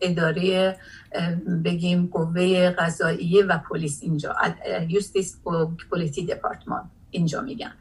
اداره 0.00 0.76
بگیم 1.64 2.06
قوه 2.12 2.70
قضاییه 2.70 3.44
و 3.44 3.58
پلیس 3.58 3.98
اینجا 4.02 4.36
یوستیس 4.88 5.40
پولیتی 5.90 6.26
دپارتمان 6.26 6.90
اینجا 7.10 7.40
میگن 7.40 7.72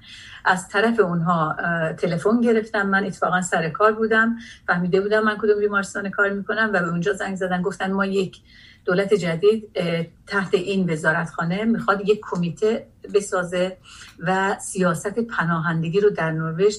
از 0.46 0.68
طرف 0.68 1.00
اونها 1.00 1.56
تلفن 1.98 2.42
گرفتم. 2.42 2.90
من 2.90 3.06
اتفاقا 3.06 3.42
سر 3.42 3.70
کار 3.70 3.92
بودم. 3.92 4.38
فهمیده 4.68 5.02
بودم 5.02 5.24
من 5.24 5.38
کدوم 5.38 5.60
بیمارستان 5.60 6.10
کار 6.10 6.30
می‌کنم 6.30 6.70
و 6.74 6.80
به 6.80 6.90
اونجا 6.90 7.14
زنگ 7.14 7.36
زدن. 7.36 7.62
گفتن 7.62 7.92
ما 7.92 8.06
یک 8.06 8.42
دولت 8.86 9.14
جدید 9.14 9.70
تحت 10.28 10.54
این 10.54 10.90
وزارتخانه 10.92 11.66
می‌خواد 11.66 12.10
یک 12.10 12.20
کمیته 12.22 12.88
بسازه 13.14 13.78
و 14.20 14.56
سیاست 14.60 15.20
پناهندگی 15.20 16.00
رو 16.00 16.10
در 16.10 16.32
نروژ 16.32 16.76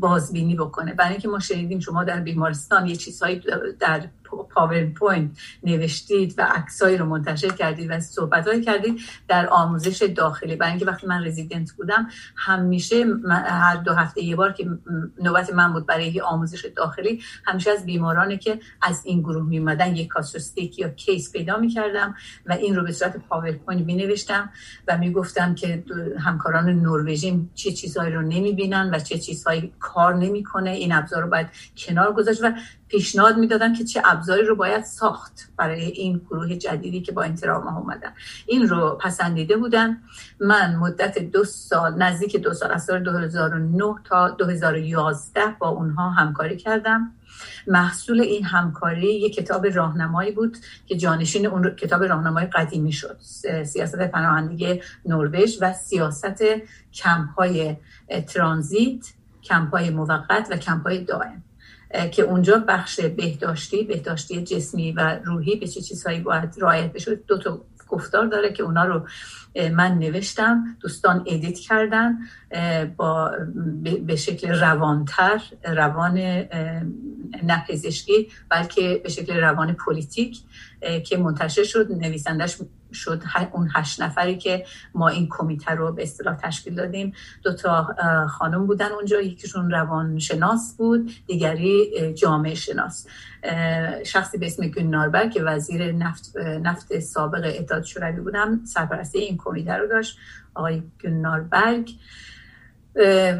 بازبینی 0.00 0.54
بکنه. 0.54 0.94
برای 0.94 1.10
اینکه 1.10 1.28
ما 1.28 1.38
شنیدیم 1.38 1.80
شما 1.80 2.04
در 2.04 2.20
بیمارستان 2.20 2.86
یه 2.86 2.96
چیزهایی 2.96 3.42
در 3.80 4.08
پاورپوینت 4.54 5.38
نوشتید 5.62 6.34
و 6.38 6.42
عکسایی 6.42 6.96
رو 6.96 7.06
منتشر 7.06 7.48
کردید 7.48 7.90
و 7.90 8.00
صحبتهایی 8.00 8.60
کردید 8.60 9.00
در 9.28 9.48
آموزش 9.48 10.02
داخلی. 10.02 10.56
برای 10.56 10.70
اینکه 10.70 10.86
وقتی 10.86 11.06
من 11.06 11.24
رزیدنت 11.24 11.72
بودم 11.72 12.08
همیشه 12.36 13.04
هر 13.46 13.76
دو 13.76 13.92
هفته 13.92 14.22
یه 14.22 14.36
بار 14.36 14.52
که 14.52 14.70
نوبت 15.22 15.54
من 15.54 15.72
بود 15.72 15.86
برای 15.86 16.20
آموزش 16.20 16.64
داخلی 16.76 17.22
همیشه 17.44 17.70
از 17.70 17.86
بیمارانی 17.86 18.38
که 18.38 18.60
از 18.82 19.02
این 19.04 19.20
گروه 19.20 19.48
میمدن 19.48 19.96
یک 19.96 20.08
kasuistikk 20.08 20.78
یا 20.78 20.88
case 20.88 21.32
پیدا 21.32 21.56
می‌کردم 21.56 22.14
و 22.46 22.52
این 22.52 22.76
رو 22.76 22.84
به 22.84 22.92
صورت 22.92 23.16
پاورپوینت 23.16 23.86
می 23.86 23.94
نوشتم 23.94 24.50
و 24.88 24.98
می‌گفتم 24.98 25.54
که 25.54 25.84
همکاران 26.18 26.68
نروژی 26.68 27.48
چه 27.54 27.72
چیزهایی 27.72 28.12
رو 28.12 28.22
نمی‌بینن 28.22 28.90
و 28.94 28.98
چه 28.98 29.18
چیزهایی 29.18 29.72
کار 29.80 30.14
نمی‌کنه. 30.14 30.70
این 30.70 30.92
ابزار 30.92 31.22
رو 31.22 31.28
باید 31.28 31.46
کنار 31.76 32.12
گذاشت 32.12 32.44
و 32.44 32.52
پیشنهاد 32.88 33.38
می‌دادم 33.38 33.74
که 33.74 33.84
چه 33.84 34.02
ابزاری 34.04 34.44
رو 34.44 34.56
باید 34.56 34.84
ساخت 34.84 35.48
برای 35.56 35.80
این 35.80 36.18
گروه 36.30 36.54
جدیدی 36.54 37.00
که 37.00 37.12
با 37.12 37.22
این 37.22 37.34
تراما 37.34 37.78
اومدن. 37.78 38.12
این 38.46 38.68
رو 38.68 38.98
پسندیده 39.00 39.56
بودن. 39.56 39.98
من 40.40 40.76
مدت 40.76 41.18
دو 41.18 41.44
سال 41.44 42.02
نزدیک 42.02 42.36
دو 42.36 42.54
سال 42.54 42.72
از 42.72 42.84
سال 42.84 43.02
2009 43.02 43.94
تا 44.04 44.28
2011 44.28 45.40
با 45.58 45.68
اونها 45.68 46.10
همکاری 46.10 46.56
کردم. 46.56 47.12
محصول 47.66 48.20
این 48.20 48.44
همکاری 48.44 49.14
یک 49.14 49.34
کتاب 49.34 49.66
راهنمایی 49.66 50.32
بود 50.32 50.56
که 50.86 50.96
جانشین 50.96 51.46
اون 51.46 51.70
کتاب 51.70 52.04
راهنمای 52.04 52.46
قدیمی 52.46 52.92
شد. 52.92 53.16
سیاست 53.64 53.98
پناهندگی 53.98 54.80
نروژ 55.06 55.58
و 55.60 55.72
سیاست 55.72 56.44
کمپای 56.94 57.76
ترانزیت 58.28 59.04
کمپای 59.42 59.90
موقت 59.90 60.48
و 60.50 60.56
کمپای 60.56 61.04
دائم 61.04 61.42
که 62.12 62.22
اونجا 62.22 62.64
بخش 62.68 63.00
بهداشتی 63.00 63.84
بهداشتی 63.84 64.44
جسمی 64.44 64.92
و 64.92 65.18
روحی 65.24 65.56
به 65.56 65.66
چه 65.66 65.80
چیزهایی 65.80 66.20
باید 66.20 66.54
رعایت 66.58 66.92
بشه 66.92 67.14
دو 67.14 67.38
تا 67.38 67.60
گفتار 67.88 68.26
داره 68.26 68.52
که 68.52 68.62
اونا 68.62 68.84
رو 68.84 69.06
من 69.72 69.98
نوشتم 69.98 70.76
دوستان 70.80 71.24
edit 71.26 71.58
کردن 71.58 72.18
با 72.96 73.32
به 74.06 74.16
شکل 74.16 74.48
روانتر 74.48 75.42
روان 75.64 76.18
نه 77.42 77.64
پزشکی 77.68 78.28
بلکه 78.48 79.00
به 79.04 79.08
شکل 79.08 79.36
روان 79.36 79.72
پلیتیک 79.72 80.38
که 81.06 81.16
منتشر 81.16 81.64
شد 81.64 81.92
نویسندش 81.92 82.56
شد 82.92 83.22
اون 83.52 83.70
هشت 83.74 84.02
نفری 84.02 84.36
که 84.36 84.64
ما 84.94 85.08
این 85.08 85.28
کمیته 85.30 85.70
رو 85.70 85.92
به 85.92 86.02
اصطلاح 86.02 86.36
تشکیل 86.36 86.74
دادیم. 86.74 87.12
دو 87.42 87.54
تا 87.54 87.94
خانم 88.28 88.66
بودن 88.66 88.92
اونجا. 88.92 89.20
یکیشون 89.20 89.70
روانشناس 89.70 90.76
بود 90.78 91.10
دیگری 91.26 92.12
جامعه 92.14 92.54
شناس. 92.54 93.06
شخصی 94.06 94.38
به 94.38 94.46
اسم 94.46 94.66
گناربر 94.68 95.28
که 95.28 95.42
وزیر 95.42 95.92
نفت, 95.92 96.36
نفت 96.36 96.98
سابق 96.98 97.52
اتحاد 97.58 97.84
شوروی 97.84 98.20
بودم 98.20 98.64
سرپرستی 98.64 99.18
این 99.18 99.36
کمیته 99.36 99.72
رو 99.72 99.88
داشت 99.88 100.18
آقای 100.54 100.82
گناربرگ 101.04 101.90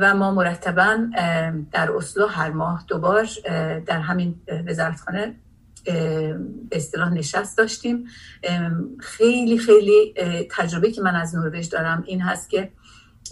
و 0.00 0.14
ما 0.14 0.30
مرتبا 0.30 0.98
در 1.72 1.92
اسلو 1.96 2.26
هر 2.26 2.50
ماه 2.50 2.84
دوبار 2.88 3.28
در 3.87 4.00
همین 4.00 4.40
وزارتخانه 4.66 5.34
به 5.88 6.77
اصطلاح 6.77 7.12
نشست 7.12 7.59
داشتیم. 7.59 8.05
خیلی 8.98 9.59
خیلی 9.59 10.14
تجربه 10.51 10.90
که 10.92 11.03
من 11.03 11.16
از 11.16 11.35
نروژ 11.35 11.68
دارم 11.68 12.03
این 12.07 12.20
هست 12.20 12.51
که 12.51 12.72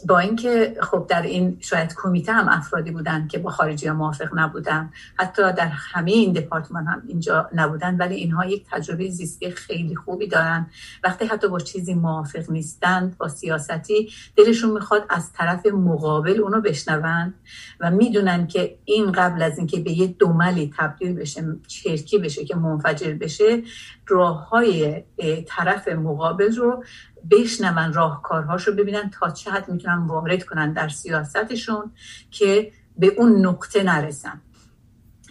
با 0.04 0.18
اینکه 0.18 0.76
خب 0.82 1.06
در 1.09 1.22
این 1.22 1.56
شاید 1.61 1.94
کمیته 1.96 2.32
هم 2.32 2.48
افرادی 2.48 2.90
بودن 2.90 3.28
که 3.28 3.38
با 3.38 3.50
خارجی 3.50 3.87
ها 3.87 3.94
موافق 3.94 4.28
نبودن 4.35 4.90
حتی 5.14 5.42
در 5.52 5.68
همه 5.68 6.11
این 6.11 6.32
دپارتمان 6.32 6.87
هم 6.87 7.02
اینجا 7.09 7.50
نبودن 7.54 7.96
ولی 7.96 8.14
اینها 8.14 8.46
یک 8.46 8.66
تجربه 8.70 9.11
زیستی 9.11 9.50
خیلی 9.50 9.96
خوبی 9.96 10.26
دارن. 10.26 10.66
وقتی 11.04 11.26
حتی 11.26 11.48
با 11.48 11.59
چیزی 11.59 11.94
موافق 11.94 12.50
نیستند 12.50 13.18
با 13.18 13.28
سیاستی 13.28 14.11
دلشون 14.37 14.70
می‌خواد 14.70 15.06
از 15.09 15.32
طرف 15.32 15.66
مقابل 15.66 16.40
اونو 16.40 16.61
بشنون 16.61 17.35
و 17.80 17.90
می‌دونن 17.90 18.46
که 18.46 18.78
این 18.85 19.12
قبل 19.12 19.42
از 19.42 19.59
اینکه 19.59 19.80
به 19.80 19.90
یه 19.90 20.06
دوملی 20.06 20.72
تبدیل 20.78 21.14
بشه 21.14 21.44
چرکی 21.66 22.18
بشه 22.18 22.44
که 22.44 22.56
منفجر 22.56 23.14
بشه 23.14 23.62
راه 24.06 24.48
های 24.48 25.02
طرف 25.46 25.88
مقابل 25.88 26.56
رو 26.56 26.85
بشنون 27.30 27.92
راهکارهاش 27.92 28.68
رو 28.68 28.74
ببینن 28.74 29.10
تا 29.10 29.30
چه 29.30 29.50
حد 29.50 29.68
می‌تونن 29.68 30.06
وارد 30.06 30.44
کنن 30.44 30.72
در 30.72 30.88
سیاستشون 30.88 31.92
که 32.30 32.72
به 32.98 33.06
اون 33.06 33.46
نقطه 33.46 33.82
نرسن. 33.82 34.40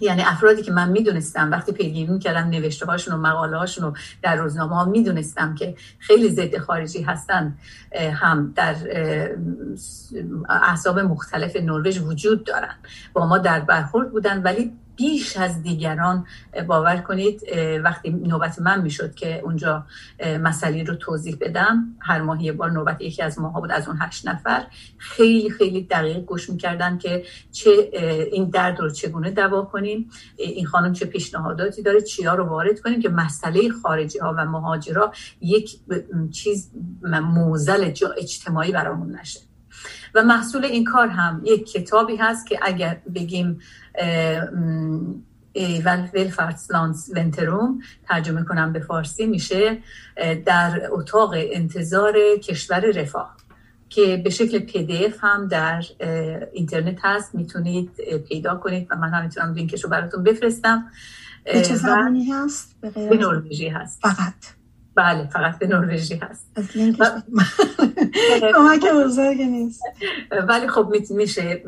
یعنی 0.01 0.21
افرادی 0.21 0.62
که 0.62 0.71
من 0.71 0.89
می‌دونستم 0.89 1.51
وقتی 1.51 1.71
پیگیری 1.71 2.13
می‌کردم 2.13 2.49
نوشته 2.49 2.86
هاشون 2.86 3.13
و 3.13 3.17
مقاله 3.17 3.58
هاشون 3.58 3.86
رو 3.86 3.93
در 4.21 4.36
روزنامه 4.36 4.75
ها 4.75 4.86
می‌دونستم 4.86 5.55
که 5.55 5.75
خیلی 5.99 6.29
ضد 6.29 6.58
خارجی 6.58 7.01
هستن 7.01 7.58
هم 8.13 8.53
در 8.55 8.75
احزاب 10.49 10.99
مختلف 10.99 11.55
نروژ 11.55 11.99
وجود 11.99 12.43
دارن. 12.43 12.75
با 13.13 13.25
ما 13.25 13.38
در 13.38 13.60
برخورد 13.60 14.12
بودن 14.12 14.41
ولی 14.41 14.73
بیش 14.95 15.38
از 15.38 15.63
دیگران 15.63 16.25
باور 16.67 16.97
کنید 16.97 17.41
وقتی 17.84 18.10
نوبت 18.10 18.60
من 18.60 18.81
می‌شد 18.81 19.15
که 19.15 19.39
اونجا 19.39 19.86
مسئله 20.41 20.84
رو 20.84 20.95
توضیح 20.95 21.38
بدم 21.41 21.95
هر 21.99 22.21
ماه 22.21 22.43
یه 22.43 22.51
بار 22.51 22.71
نوبت 22.71 23.01
یکی 23.01 23.21
از 23.21 23.39
ماها 23.39 23.60
بود 23.62 23.71
از 23.71 23.88
اون 23.88 23.97
هشت 24.01 24.27
نفر 24.27 24.67
خیلی 24.97 25.49
خیلی 25.49 25.84
دقیق 25.84 26.17
گوش 26.17 26.49
می‌کردن 26.49 26.97
که 26.97 27.23
چه 27.51 27.71
این 28.31 28.49
درد 28.49 28.79
رو 28.79 28.89
چگونه 28.89 29.31
دوا 29.31 29.62
کنیم 29.62 30.10
این 30.38 30.65
خانم 30.65 30.93
چه 30.93 31.05
پیشنهاداتی 31.05 31.81
داره 31.81 32.01
چیا 32.01 32.36
رو 32.36 32.45
وارد 32.45 32.79
کنیم 32.79 33.01
که 33.01 33.10
مسئله 33.10 33.69
خارجی 33.69 34.19
ها 34.19 34.36
و 34.38 34.45
مهاجرا 34.45 35.12
یک 35.41 35.79
چیز 36.31 36.71
موزل 37.03 37.91
اجتماعی 38.17 38.71
برامون 38.71 39.19
نشه. 39.19 39.39
و 40.16 40.24
محصول 40.24 40.66
این 40.66 40.84
کار 40.84 41.08
هم 41.08 41.42
یک 41.44 41.72
کتابی 41.72 42.16
هست 42.16 42.48
که 42.48 42.60
اگر 42.62 43.02
بگیم 43.16 43.60
ولفرتسلانس 45.86 47.10
ونتروم 47.16 47.80
ترجمه 48.08 48.44
کنم 48.44 48.74
به 48.74 48.80
فارسی 48.80 49.26
میشه 49.26 49.78
در 50.46 50.82
اتاق 50.90 51.34
انتظار 51.36 52.16
کشور 52.44 52.80
رفاه 52.80 53.36
که 53.90 54.22
به 54.24 54.30
شکل 54.30 54.82
اف 55.06 55.14
هم 55.20 55.48
در 55.48 55.84
اینترنت 56.54 56.98
هست. 57.04 57.36
می‌تونید 57.36 57.92
پیدا 58.30 58.56
کنید 58.56 58.88
و 58.92 58.96
من 58.96 59.10
هم 59.10 59.24
می‌تونم 59.24 59.54
لینکش 59.54 59.84
رو 59.84 59.90
براتون 59.90 60.24
بفرستم. 60.24 60.92
به 61.46 61.62
چه 61.62 61.76
زبانی 61.76 62.32
هست؟ 62.32 62.76
به 62.82 63.18
نروژی 63.18 63.70
هست. 63.70 64.02
فقط. 64.02 64.34
بله 64.95 65.27
فقط 65.27 65.60
به 65.60 65.67
نروژی 65.67 66.15
هست. 66.15 66.51
کمک 68.55 68.86
بزرگ 69.05 69.41
نیست. 69.41 69.81
ولی 70.47 70.67
خب 70.67 70.93
میشه 71.10 71.63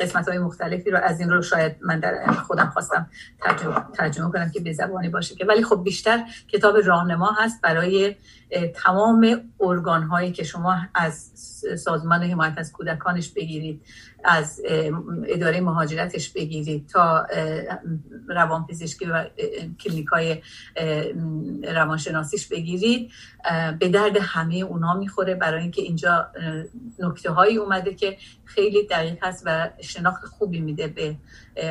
قسمت 0.00 0.28
های 0.28 0.38
مختلفی 0.38 0.90
رو 0.90 0.98
از 1.02 1.20
این 1.20 1.30
رو 1.30 1.42
شاید 1.42 1.76
من 1.80 2.00
در 2.00 2.26
خودم 2.26 2.66
خواستم 2.66 3.10
ترجمه, 3.40 3.74
ترجمه 3.94 4.32
کنم 4.32 4.50
که 4.50 4.60
به 4.60 4.72
زبانی 4.72 5.08
باشه 5.08 5.34
که 5.34 5.44
ولی 5.44 5.62
خب 5.62 5.84
بیشتر 5.84 6.24
کتاب 6.48 6.76
راهنما 6.76 7.36
هست 7.38 7.60
برای 7.60 8.16
تمام 8.74 9.40
ارگان 9.60 10.02
هایی 10.02 10.32
که 10.32 10.44
شما 10.44 10.76
از 10.94 11.30
سازمان 11.84 12.22
حمایت 12.22 12.54
از 12.56 12.72
کودکانش 12.72 13.28
بگیرید. 13.28 13.82
از 14.24 14.62
اداره 15.26 15.60
مهاجرتش 15.60 16.30
بگیرید 16.30 16.88
تا 16.88 17.26
روانپزشکی 18.28 19.04
و 19.04 19.24
کلینیک 19.80 20.06
های 20.06 20.42
روانشناسیش 21.74 22.48
بگیرید. 22.48 23.10
به 23.78 23.88
درد 23.88 24.16
همه 24.20 24.54
اونا 24.54 24.94
می‌خوره. 24.94 25.34
برای 25.34 25.62
اینکه 25.62 25.82
اینجا 25.82 26.30
نکته 26.98 27.30
هایی 27.30 27.56
اومده 27.56 27.94
که 27.94 28.16
خیلی 28.44 28.86
دقیق 28.86 29.18
هست 29.22 29.42
و 29.46 29.70
شناخت 29.80 30.24
خوبی 30.24 30.60
میده 30.60 30.88
به 30.88 31.16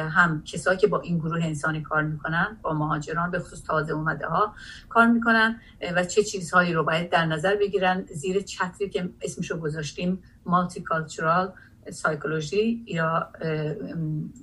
هم 0.09 0.43
کسایی 0.43 0.77
که 0.77 0.87
با 0.87 1.01
این 1.01 1.17
گروه 1.17 1.45
انسانی 1.45 1.81
کار 1.81 2.03
می‌کنن 2.03 2.57
با 2.61 2.73
مهاجران 2.73 3.31
به 3.31 3.39
خصوص 3.39 3.63
تازه 3.63 3.93
اومده 3.93 4.27
ها 4.27 4.53
کار 4.89 5.07
می‌کنن 5.07 5.61
و 5.95 6.03
چه 6.03 6.23
چیزهایی 6.23 6.73
رو 6.73 6.83
باید 6.83 7.09
در 7.09 7.25
نظر 7.25 7.55
بگیرن. 7.55 8.05
زیر 8.13 8.41
چتری 8.41 8.89
که 8.89 9.09
اسمشو 9.21 9.57
گذاشتیم 9.57 10.23
مالتی 10.45 10.81
کالچورال 10.81 11.53
سایکولوژی 11.91 12.83
یا 12.87 13.29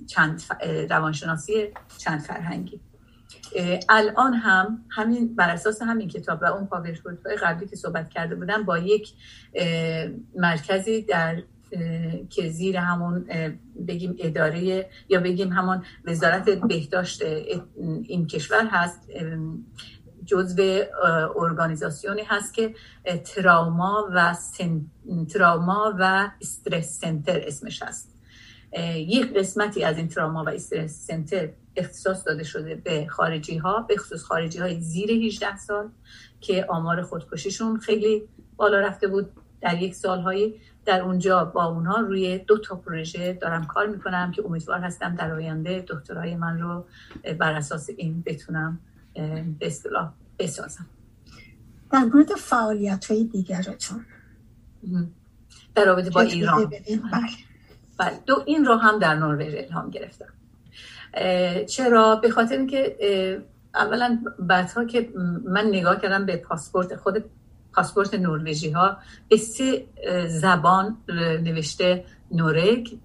چند 0.07 0.43
روانشناسی 0.89 1.67
چند 1.97 2.19
فرهنگی. 2.19 2.79
الان 3.89 4.33
هم 4.33 4.85
همین 4.89 5.35
بر 5.35 5.49
اساس 5.49 5.81
همین 5.81 6.07
کتاب 6.07 6.39
و 6.41 6.45
اون 6.45 6.65
پاورپوینت 6.65 7.25
های 7.25 7.35
قبلی 7.35 7.67
که 7.67 7.75
صحبت 7.75 8.09
کرده 8.09 8.35
بودم 8.35 8.63
با 8.63 8.77
یک 8.77 9.13
مرکزی 10.35 11.01
در 11.01 11.43
که 12.29 12.49
زیر 12.49 12.77
همون 12.77 13.25
بگیم 13.87 14.15
اداره 14.19 14.89
یا 15.09 15.19
بگیم 15.19 15.49
همون 15.49 15.83
وزارت 16.05 16.49
بهداشت 16.49 17.21
این 18.03 18.27
کشور 18.27 18.67
هست 18.71 19.09
جزو 20.27 20.83
ارگانیزاسیونی 21.35 22.23
هست 22.23 22.53
که 22.53 22.75
تراما 23.25 24.09
و 24.13 24.33
سن... 24.33 24.81
تراما 25.33 25.95
و 25.99 26.29
استرس 26.41 26.99
سنتر 26.99 27.41
اسمش 27.47 27.83
هست. 27.83 28.17
یک 28.95 29.33
قسمتی 29.33 29.83
از 29.83 29.97
این 29.97 30.07
تراما 30.07 30.43
و 30.43 30.49
استرس 30.49 31.07
سنتر 31.07 31.49
اختصاص 31.75 32.27
داده 32.27 32.43
شده 32.43 32.75
به 32.75 33.07
خارجی 33.09 33.57
ها 33.57 33.81
به 33.81 33.97
خصوص 33.97 34.23
خارجی 34.23 34.59
های 34.59 34.81
زیر 34.81 35.11
18 35.11 35.57
سال 35.57 35.89
که 36.41 36.65
آمار 36.69 37.01
خودکشیشون 37.01 37.79
خیلی 37.79 38.23
بالا 38.55 38.79
رفته 38.79 39.07
بود. 39.07 39.29
در 39.61 39.81
یک 39.81 39.95
سالهایی 39.95 40.55
در 40.85 41.01
اونجا 41.01 41.45
با 41.45 41.65
اونها 41.65 41.99
روی 41.99 42.37
دو 42.37 42.57
تا 42.57 42.75
پروژه 42.75 43.33
دارم 43.33 43.65
کار 43.65 43.87
می‌کنم 43.87 44.31
که 44.31 44.45
امیدوار 44.45 44.79
هستم 44.79 45.15
در 45.15 45.31
آینده 45.31 45.85
دکترای 45.87 46.35
من 46.35 46.59
رو 46.59 46.85
بر 47.39 47.53
اساس 47.53 47.89
این 47.97 48.23
بتونم 48.25 48.79
به 49.59 49.67
اصطلاح 49.67 50.11
بسازم 50.39 50.85
در 51.91 51.99
مورد 51.99 52.29
فعالیت 52.29 53.05
های 53.05 53.23
دیگرتون 53.23 54.05
در 55.75 55.85
رابطه 55.85 56.09
با 56.09 56.21
ایران. 56.21 56.65
بله. 56.65 56.81
بله. 57.97 58.19
دو 58.25 58.43
این 58.45 58.65
رو 58.65 58.75
هم 58.75 58.99
در 58.99 59.15
نروژ 59.15 59.53
الهام 59.55 59.89
گرفتم. 59.89 60.33
چرا؟ 61.65 62.15
به 62.15 62.29
خاطر 62.29 62.57
اینکه 62.57 62.97
اولا 63.75 64.19
بعدها 64.39 64.85
که 64.85 65.09
من 65.45 65.65
نگاه 65.65 66.01
کردم 66.01 66.25
به 66.25 66.37
پاسپورت 66.37 66.95
خود 66.95 67.23
پاسپورت 67.73 68.13
نروژی 68.13 68.69
ها 68.69 68.97
به 69.29 69.37
سه 69.37 69.85
زبان 70.27 70.97
نوشته 71.43 72.05
نورگ 72.31 72.97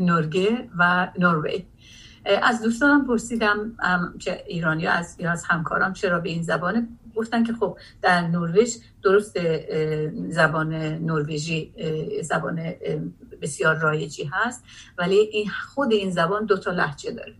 نورگه 0.00 0.68
و 0.78 1.08
نروژ 1.18 1.60
از 2.28 2.62
دوستانم 2.62 3.06
پرسیدم 3.06 3.72
چه 4.18 4.44
ایرانی 4.46 4.86
از 4.86 5.16
یا 5.18 5.30
از 5.30 5.44
همکارم 5.44 5.92
چرا 5.92 6.20
به 6.20 6.28
این 6.28 6.42
زبان؟ 6.42 6.98
گفتن 7.14 7.44
که 7.44 7.52
خب 7.52 7.78
در 8.02 8.20
نروژ 8.20 8.76
درست 9.02 9.38
زبان 10.28 10.74
نروژی 10.74 11.72
زبان 12.22 12.72
بسیار 13.42 13.76
رایجی 13.76 14.30
هست 14.32 14.64
ولی 14.98 15.16
این 15.16 15.48
خود 15.48 15.92
این 15.92 16.10
زبان 16.10 16.44
دو 16.44 16.56
تا 16.56 16.70
لحجه 16.70 17.10
داره 17.10 17.34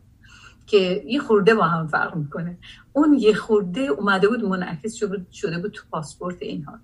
که 0.66 1.02
یه 1.06 1.20
خورده 1.20 1.54
با 1.54 1.64
هم 1.64 1.86
فرق 1.86 2.16
می‌کنه. 2.16 2.58
اون 2.92 3.14
یه 3.14 3.34
خورده 3.34 3.80
اومده 3.80 4.28
بود 4.28 4.44
منعکس 4.44 4.94
شده 5.32 5.58
بود 5.58 5.72
تو 5.72 5.82
پاسپورت 5.90 6.36
اینها. 6.40 6.78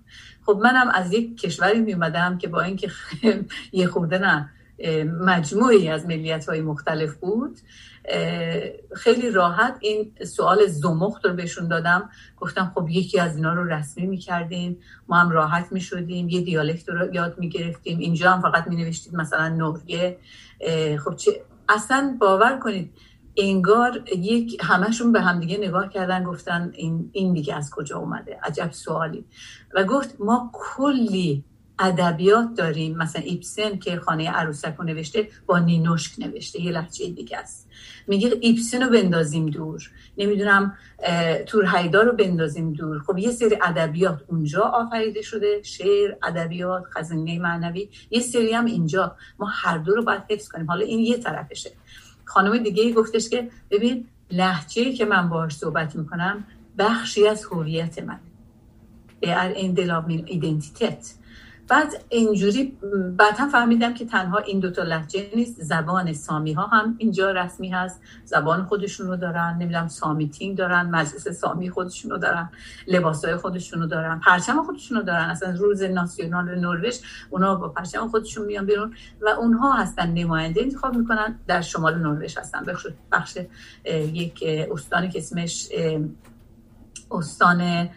خب 0.45 0.59
منم 0.63 0.89
از 0.93 1.13
یک 1.13 1.37
کشوری 1.37 1.79
میومدم 1.79 2.37
که 2.37 2.47
با 2.47 2.61
اینکه 2.61 2.91
یه 3.71 3.87
خورده 3.87 4.17
نه 4.17 4.49
مجموعی 5.21 5.89
از 5.89 6.05
ملیت 6.05 6.49
های 6.49 6.61
مختلف 6.61 7.15
بود. 7.15 7.59
خیلی 8.95 9.31
راحت 9.31 9.77
این 9.81 10.11
سوال 10.25 10.67
زمخت 10.67 11.25
رو 11.25 11.33
بهشون 11.33 11.67
دادم. 11.67 12.09
گفتم 12.37 12.71
خب 12.75 12.87
یکی 12.89 13.19
از 13.19 13.35
اینا 13.35 13.53
رو 13.53 13.63
رسمی 13.63 14.07
می‌کردیم 14.07 14.77
ما 15.07 15.15
هم 15.15 15.29
راحت 15.29 15.71
می‌شدیم 15.71 16.29
یه 16.29 16.41
دیالکت 16.41 16.89
رو 16.89 17.13
یاد 17.13 17.39
می‌گرفتیم. 17.39 17.99
اینجا 17.99 18.31
هم 18.31 18.41
فقط 18.41 18.67
مینوشتید 18.67 19.15
مثلا 19.15 19.49
نوریه. 19.49 20.17
خب 21.05 21.15
چه 21.15 21.31
اصلا 21.69 22.17
باور 22.19 22.59
کنید 22.59 22.93
انگار 23.37 24.03
یک 24.17 24.57
همشون 24.63 25.11
به 25.11 25.21
همدیگه 25.21 25.57
نگاه 25.57 25.89
کردن 25.89 26.23
گفتن 26.23 26.71
این, 26.75 27.09
این 27.13 27.33
دیگه 27.33 27.55
از 27.55 27.69
کجا 27.71 27.97
اومده؟ 27.97 28.39
عجب 28.43 28.71
سوالی. 28.71 29.25
و 29.75 29.83
گفت 29.83 30.15
ما 30.19 30.51
کلی 30.53 31.43
ادبیات 31.79 32.53
داریم. 32.57 32.97
مثلا 32.97 33.21
ایپسن 33.21 33.77
که 33.77 33.99
خانه 33.99 34.31
عروسک 34.31 34.75
رو 34.77 34.83
نوشته 34.83 35.27
با 35.45 35.59
نینوشک 35.59 36.19
نوشته. 36.19 36.61
یه 36.61 36.71
لحچه 36.71 37.09
دیگه 37.09 37.37
است. 37.37 37.69
میگه 38.07 38.33
ایپسن 38.41 38.83
رو 38.83 38.89
بندازیم 38.89 39.45
دور. 39.45 39.91
نمی‌دونم 40.17 40.77
تور 41.45 41.65
هیدار 41.75 42.05
رو 42.05 42.11
بندازیم 42.11 42.73
دور. 42.73 42.99
خب 42.99 43.17
یه 43.17 43.31
سری 43.31 43.57
ادبیات 43.63 44.21
اونجا 44.27 44.61
آفریده 44.61 45.21
شده. 45.21 45.61
شعر 45.63 46.15
ادبیات 46.23 46.83
خزینه 46.93 47.39
معنوی. 47.39 47.89
یه 48.11 48.19
سری 48.19 48.53
هم 48.53 48.65
اینجا. 48.65 49.15
ما 49.39 49.45
هر 49.45 49.77
دو 49.77 49.95
رو 49.95 50.03
باید 50.03 50.21
حفظ 50.29 50.47
کنیم. 50.47 50.67
حالا 50.67 50.85
این 50.85 50.99
یه 50.99 51.17
طرفشه. 51.17 51.71
خانم 52.25 52.57
دیگه 52.57 52.83
ای 52.83 52.93
گفتش 52.93 53.29
که 53.29 53.49
ببین 53.71 54.07
لحجه 54.31 54.93
که 54.93 55.05
من 55.05 55.29
باهاش 55.29 55.55
صحبت 55.55 55.95
می‌کنم 55.95 56.45
بخشی 56.77 57.27
از 57.27 57.45
هویت 57.45 57.99
من. 58.03 58.19
در 59.21 59.49
این 59.49 59.73
دلابین 59.73 60.23
ایدنتیتت 60.27 61.13
بعد 61.67 61.93
اینجوری 62.09 62.77
بعد 63.17 63.37
هم 63.37 63.49
فهمیدم 63.49 63.93
که 63.93 64.05
تنها 64.05 64.37
این 64.37 64.59
دوتا 64.59 64.83
لحجه 64.83 65.29
نیست 65.35 65.61
زبان 65.61 66.13
سامی 66.13 66.53
ها 66.53 66.67
هم 66.67 66.95
اینجا 66.97 67.31
رسمی 67.31 67.69
هست. 67.69 68.01
زبان 68.25 68.63
خودشون 68.63 69.07
رو 69.07 69.15
دارن 69.15 69.57
نمی‌دونم 69.59 69.87
سامی 69.87 70.29
تیم 70.29 70.55
دارن 70.55 70.89
مجلس 70.89 71.27
سامی 71.27 71.69
خودشون 71.69 72.11
رو 72.11 72.17
دارن 72.17 72.49
لباس 72.87 73.25
های 73.25 73.35
خودشون 73.35 73.81
رو 73.81 73.87
دارن 73.87 74.19
پرچم 74.19 74.63
خودشون 74.63 74.97
رو 74.97 75.03
دارن. 75.03 75.29
اصلا 75.29 75.55
روز 75.55 75.83
ناسیونال 75.83 76.59
نروژ 76.59 76.95
اونا 77.29 77.55
با 77.55 77.69
پرچم 77.69 78.07
خودشون 78.07 78.45
میان 78.45 78.65
بیرون 78.65 78.93
و 79.21 79.29
اونها 79.29 79.73
هستن 79.73 80.09
نماینده 80.11 80.61
انتخاب 80.61 80.95
می‌کنن. 80.95 81.39
در 81.47 81.61
شمال 81.61 81.99
نروژ 81.99 82.37
هستن. 82.37 82.63
بخش, 82.63 82.87
بخش 83.11 83.37
یک 84.13 84.43
استانی 84.71 85.09
که 85.09 85.19
اسمش 85.19 85.69
استان 87.11 87.89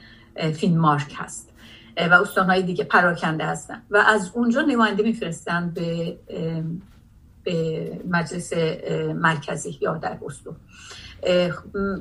فینمارک 0.54 1.14
هست. 1.16 1.48
و 2.11 2.15
استانهای 2.15 2.63
دیگه 2.63 2.85
پراکنده 2.85 3.47
هستن. 3.47 3.83
و 3.91 3.97
از 3.97 4.31
اونجا 4.35 4.61
نماینده 4.63 5.03
میفرستن 5.03 5.71
به 5.71 6.19
به 7.45 8.01
مجلس 8.09 8.53
مرکزی 9.15 9.79
یا 9.81 9.95
در 9.95 10.19
اسلو. 10.27 10.53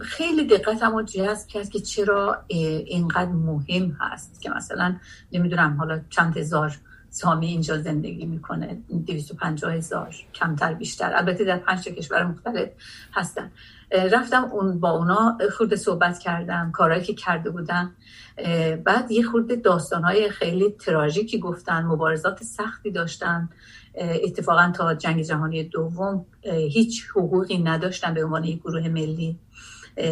خیلی 0.02 0.48
دقت 0.48 0.84
هم 0.84 1.02
جذب 1.02 1.48
کرد 1.48 1.70
که 1.70 1.80
چرا 1.80 2.44
اینقدر 2.48 3.32
مهم 3.32 3.98
هست 4.00 4.42
که 4.42 4.50
مثلا 4.50 4.96
نمی‌دونم 5.32 5.76
حالا 5.78 6.02
چند 6.10 6.38
هزار 6.38 6.78
سامی 7.10 7.48
اینجا 7.48 7.78
زندگی 7.78 8.26
می‌کنه 8.26 8.78
250 9.08 9.74
هزار 9.74 10.16
کمتر 10.34 10.74
بیشتر. 10.74 11.16
البته 11.16 11.44
در 11.44 11.58
پنج 11.58 11.84
کشور 11.84 12.24
مختلف 12.24 12.70
هستن. 13.14 13.52
رفتم 13.92 14.44
اون 14.44 14.80
با 14.80 14.90
اونا 14.90 15.38
خورده 15.58 15.76
صحبت 15.76 16.20
کردم 16.20 16.72
کارهایی 16.72 17.04
که 17.04 17.14
کرده 17.14 17.50
بودن. 17.50 17.92
بعد 18.84 19.12
یه 19.12 19.24
خورده 19.24 19.56
داستانهای 19.56 20.30
خیلی 20.30 20.70
تراژیکی 20.70 21.40
گفتن 21.40 21.84
مبارزات 21.84 22.44
سختی 22.44 22.92
داشتن. 22.92 23.50
اتفاقا 24.24 24.72
تا 24.76 24.94
جنگ 24.94 25.22
جهانی 25.22 25.64
دوم 25.64 26.26
هیچ 26.44 27.08
حقوقی 27.10 27.58
نداشتن 27.58 28.14
به 28.14 28.24
عنوان 28.24 28.44
یک 28.44 28.60
گروه 28.60 28.88
ملی. 28.90 29.40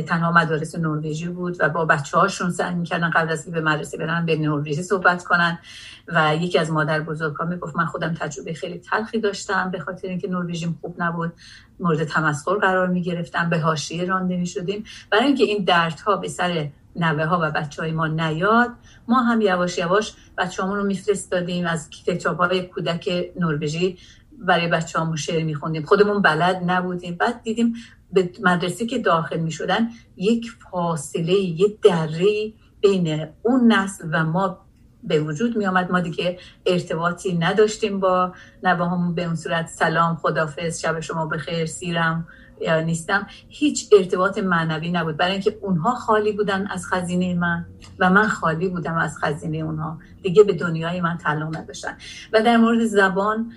تنها 0.07 0.31
مدارس 0.31 0.75
نروژی 0.75 1.27
بود 1.27 1.57
و 1.59 1.69
با 1.69 1.85
بچه 1.85 2.17
هاشون 2.17 2.51
سعی 2.51 2.75
می‌کردن 2.75 3.09
قبل 3.09 3.31
از 3.31 3.51
به 3.51 3.61
مدرسه 3.61 3.97
برن 3.97 4.25
به 4.25 4.35
نروژی 4.35 4.83
صحبت 4.83 5.23
کنن 5.23 5.59
و 6.07 6.35
یکی 6.35 6.59
از 6.59 6.71
مادر 6.71 6.99
بزرگ 6.99 7.35
ها 7.35 7.45
می‌گفت 7.45 7.75
من 7.75 7.85
خودم 7.85 8.13
تجربه 8.13 8.53
خیلی 8.53 8.77
تلخی 8.79 9.19
داشتم 9.19 9.71
به 9.71 9.79
خاطر 9.79 10.07
اینکه 10.07 10.29
نروژیم 10.29 10.79
خوب 10.81 10.95
نبود. 10.97 11.33
مورد 11.79 12.03
تمسخر 12.03 12.55
قرار 12.55 12.87
می‌گرفتم 12.87 13.49
به 13.49 13.59
حاشیه 13.59 14.05
رانده 14.05 14.37
می‌شدیم. 14.37 14.83
برای 15.11 15.25
اینکه 15.25 15.43
این 15.43 15.63
دردها 15.63 16.15
به 16.15 16.27
سر 16.27 16.69
نوه 16.95 17.25
ها 17.25 17.39
و 17.41 17.51
بچه 17.51 17.81
های 17.81 17.91
ما 17.91 18.07
نیاد 18.07 18.69
ما 19.07 19.23
هم 19.23 19.41
یواش 19.41 19.77
یواش 19.77 20.13
بچه 20.37 20.63
رو 20.63 20.83
میفرستادیم 20.83 21.65
از 21.65 21.89
کتاب 21.89 22.37
های 22.37 22.61
کودک 22.61 23.31
نروژی 23.39 23.97
برای 24.39 24.67
بچه 24.67 24.99
همون 24.99 25.15
شعر 25.15 25.43
میخوندیم. 25.43 25.85
خودمون 25.85 26.21
بلد 26.21 26.61
نبودیم. 26.65 27.15
بعد 27.15 27.41
دیدیم 27.43 27.73
به 28.11 28.29
مدرسه 28.43 28.85
که 28.85 28.99
داخل 28.99 29.39
می 29.39 29.51
شدن 29.51 29.89
یک 30.17 30.51
فاصله 30.71 31.33
یه 31.33 31.67
دره 31.83 32.53
بین 32.81 33.27
اون 33.41 33.73
نسل 33.73 34.07
و 34.11 34.23
ما 34.23 34.65
به 35.03 35.19
وجود 35.19 35.57
می 35.57 35.65
آمد 35.65 35.91
ما 35.91 35.99
دیگه 35.99 36.39
ارتباطی 36.65 37.37
نداشتیم 37.37 37.99
با 37.99 38.33
نبا 38.63 38.85
همون 38.85 39.15
به 39.15 39.23
اون 39.23 39.35
صورت 39.35 39.67
سلام 39.67 40.15
خدافز 40.15 40.79
شب 40.79 40.99
شما 40.99 41.25
بخیر 41.25 41.65
سیرم. 41.65 42.27
نیستم. 42.85 43.27
هیچ 43.49 43.89
ارتباط 43.97 44.37
معنوی 44.37 44.91
نبود. 44.91 45.17
برای 45.17 45.31
اینکه 45.31 45.57
اونها 45.61 45.95
خالی 45.95 46.31
بودن 46.31 46.67
از 46.67 46.85
خزینه 46.85 47.33
من 47.33 47.65
و 47.99 48.09
من 48.09 48.27
خالی 48.27 48.69
بودم 48.69 48.97
از 48.97 49.17
خزینه 49.17 49.57
اونها. 49.57 49.99
دیگه 50.21 50.43
به 50.43 50.53
دنیای 50.53 51.01
من 51.01 51.17
تعلق 51.17 51.57
نداشتن. 51.57 51.97
و 52.33 52.41
در 52.41 52.57
مورد 52.57 52.85
زبان 52.85 53.51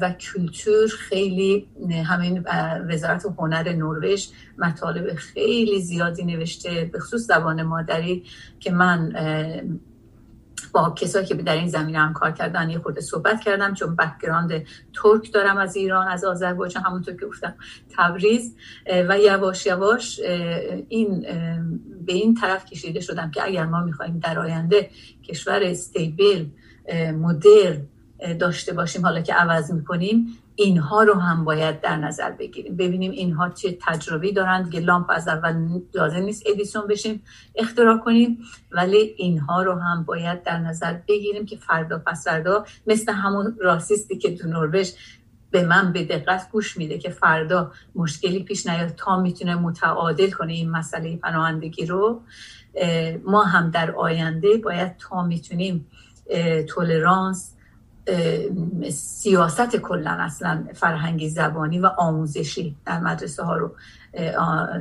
و 0.00 0.12
کلتور 0.12 0.88
خیلی 0.88 1.68
همین 2.04 2.44
وزارت 2.88 3.26
هنر 3.38 3.72
نروژ 3.72 4.26
مطالب 4.58 5.14
خیلی 5.14 5.80
زیادی 5.80 6.24
نوشته 6.24 6.90
به 6.92 6.98
خصوص 6.98 7.26
زبان 7.26 7.62
مادری 7.62 8.24
که 8.60 8.72
من 8.72 9.12
با 10.66 10.90
کسایی 10.90 11.26
که 11.26 11.34
در 11.34 11.54
این 11.54 11.68
زمینه 11.68 11.98
هم 11.98 12.12
کار 12.12 12.30
کردن 12.30 12.70
یه 12.70 12.78
خورده 12.78 13.00
صحبت 13.00 13.40
کردم 13.40 13.74
چون 13.74 13.96
background 13.96 14.66
ترک 15.02 15.32
دارم 15.32 15.56
از 15.56 15.76
ایران 15.76 16.08
از 16.08 16.24
آذربایجان 16.24 16.82
همونطور 16.82 17.14
که 17.14 17.26
گفتم 17.26 17.54
تبریز. 17.96 18.56
و 19.08 19.18
یواش 19.18 19.66
یواش 19.66 20.20
این 20.88 21.20
به 22.06 22.12
این 22.12 22.34
طرف 22.34 22.64
کشیده 22.64 23.00
شدم 23.00 23.30
که 23.30 23.44
اگر 23.44 23.64
ما 23.66 23.80
می‌خوایم 23.80 24.18
در 24.18 24.38
آینده 24.38 24.90
کشور 25.28 25.60
stable 25.62 26.44
مدرن 27.14 27.86
داشته 28.38 28.72
باشیم 28.72 29.02
حالا 29.02 29.20
که 29.20 29.34
عوض 29.34 29.72
می‌کنیم 29.72 30.38
اینها 30.60 31.02
رو 31.02 31.14
هم 31.14 31.44
باید 31.44 31.80
در 31.80 31.96
نظر 31.96 32.30
بگیریم. 32.30 32.76
ببینیم 32.76 33.10
اینها 33.10 33.48
چه 33.48 33.78
تجربه‌ای 33.80 34.32
دارند 34.32 34.70
که 34.70 34.80
لامپ 34.80 35.06
از 35.08 35.28
اول 35.28 35.80
لازم 35.94 36.16
نیست 36.16 36.42
ادیسون 36.46 36.86
بشیم 36.86 37.22
اختراع 37.56 37.98
کنیم 37.98 38.38
ولی 38.72 39.14
اینها 39.16 39.62
رو 39.62 39.74
هم 39.74 40.04
باید 40.04 40.42
در 40.42 40.58
نظر 40.58 40.96
بگیریم 41.08 41.46
که 41.46 41.56
فردا 41.56 42.02
پس 42.06 42.24
فردا 42.24 42.64
مثل 42.86 43.12
همون 43.12 43.56
راسیستی 43.60 44.18
که 44.18 44.36
تو 44.36 44.48
نروژ 44.48 44.90
به 45.50 45.64
من 45.64 45.92
به 45.92 46.04
دقت 46.04 46.50
گوش 46.52 46.76
میده 46.76 46.98
که 46.98 47.10
فردا 47.10 47.72
مشکلی 47.94 48.42
پیش 48.42 48.66
نیاد 48.66 48.88
تا 48.88 49.20
می‌تونه 49.20 49.54
متعادل 49.54 50.30
کنه 50.30 50.52
این 50.52 50.70
مسئله 50.70 51.16
پناهندگی 51.16 51.86
رو 51.86 52.22
ما 53.24 53.44
هم 53.44 53.70
در 53.70 53.90
آینده 53.90 54.56
باید 54.56 54.96
تا 54.96 55.22
می‌تونیم 55.22 55.86
تولرانس 56.68 57.54
سیاست 58.90 59.76
کلا 59.76 60.10
اصلا 60.10 60.64
فرهنگی 60.74 61.28
زبانی 61.28 61.78
و 61.78 61.86
آموزشی 61.86 62.76
در 62.86 63.00
مدرسه 63.00 63.42
ها 63.42 63.56
رو 63.56 63.74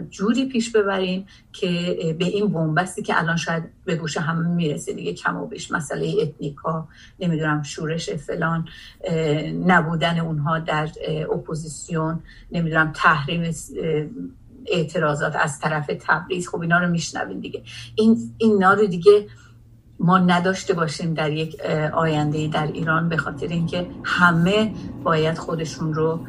جوری 0.10 0.46
پیش 0.46 0.72
ببریم 0.72 1.26
که 1.54 1.70
به 2.20 2.26
این 2.26 2.48
بن‌بستی 2.48 3.02
که 3.02 3.20
الان 3.20 3.38
شاید 3.38 3.64
به 3.86 3.96
گوش 3.96 4.18
همه 4.18 4.48
می‌رسه 4.48 4.94
دیگه 4.94 5.14
کم 5.14 5.38
و 5.38 5.48
بیش 5.48 5.72
مسئله 5.72 6.14
اتنیکا 6.22 6.88
نمی‌دونم 7.20 7.64
شورش 7.64 8.10
فلان 8.10 8.68
نبودن 9.66 10.20
اونها 10.20 10.60
در 10.60 10.90
اپوزیسیون 11.32 12.20
نمی‌دونم 12.52 12.92
تحریم 12.96 13.56
اعتراضات 14.66 15.36
از 15.36 15.60
طرف 15.60 15.92
تبریز 16.00 16.48
خب 16.48 16.62
اینا 16.62 16.80
رو 16.80 16.90
میشنوین 16.90 17.40
دیگه. 17.40 17.64
این 17.96 18.18
اینا 18.38 18.74
رو 18.74 18.88
دیگه 18.88 19.28
ما 20.00 20.18
نداشته 20.18 20.74
باشیم 20.74 21.14
در 21.14 21.32
یک 21.32 21.62
آینده 21.94 22.48
در 22.48 22.68
ایران 22.68 23.10
به 23.10 23.18
خاطر 23.18 23.48
اینکه 23.48 23.88
همه 24.04 24.74
باید 25.04 25.38
خودشون 25.38 25.94
رو 25.94 26.20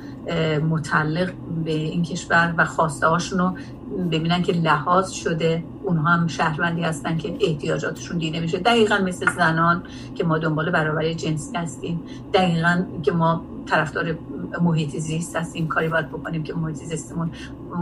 متعلق 0.68 1.32
به 1.64 1.72
این 1.72 2.02
کشور 2.02 2.54
و 2.58 2.64
خواسته 2.64 3.06
هاشون 3.06 3.38
رو 3.38 3.54
ببینن 4.10 4.42
که 4.42 4.52
لحاظ 4.52 5.10
شده 5.10 5.64
اونها 5.84 6.08
هم 6.08 6.26
شهروندی 6.26 6.82
هستن 6.82 7.16
که 7.16 7.36
احتیاجاتشون 7.40 8.18
دیده 8.18 8.40
میشه. 8.40 8.58
دقیقا 8.58 8.98
مثل 8.98 9.30
زنان 9.30 9.82
که 10.14 10.24
ما 10.24 10.38
دنبال 10.38 10.70
برابری 10.70 11.14
جنسی 11.14 11.56
هستیم. 11.56 12.02
دقیقا 12.34 12.82
که 13.02 13.12
ما 13.12 13.44
طرفدار 13.70 14.18
محیط 14.60 14.96
زیست 14.96 15.36
هستیم 15.36 15.68
کاری 15.68 15.88
باید 15.88 16.08
بکنیم 16.08 16.42
که 16.42 16.54
محیط 16.54 16.76
زیستمون 16.76 17.32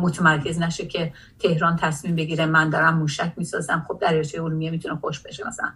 متمرکز 0.03 0.59
نشه 0.59 0.87
که 0.87 1.13
تهران 1.39 1.77
تصمیم 1.77 2.17
بگیره 2.17 2.47
من 2.47 2.71
دارم 2.71 2.99
موشک 2.99 3.33
می‌سازم. 3.37 3.85
خب 3.89 3.99
دریاچه 4.01 4.43
ارومیه 4.43 4.71
می‌تونه 4.71 4.97
خوش 4.97 5.21
بشه. 5.21 5.47
مثلا 5.49 5.69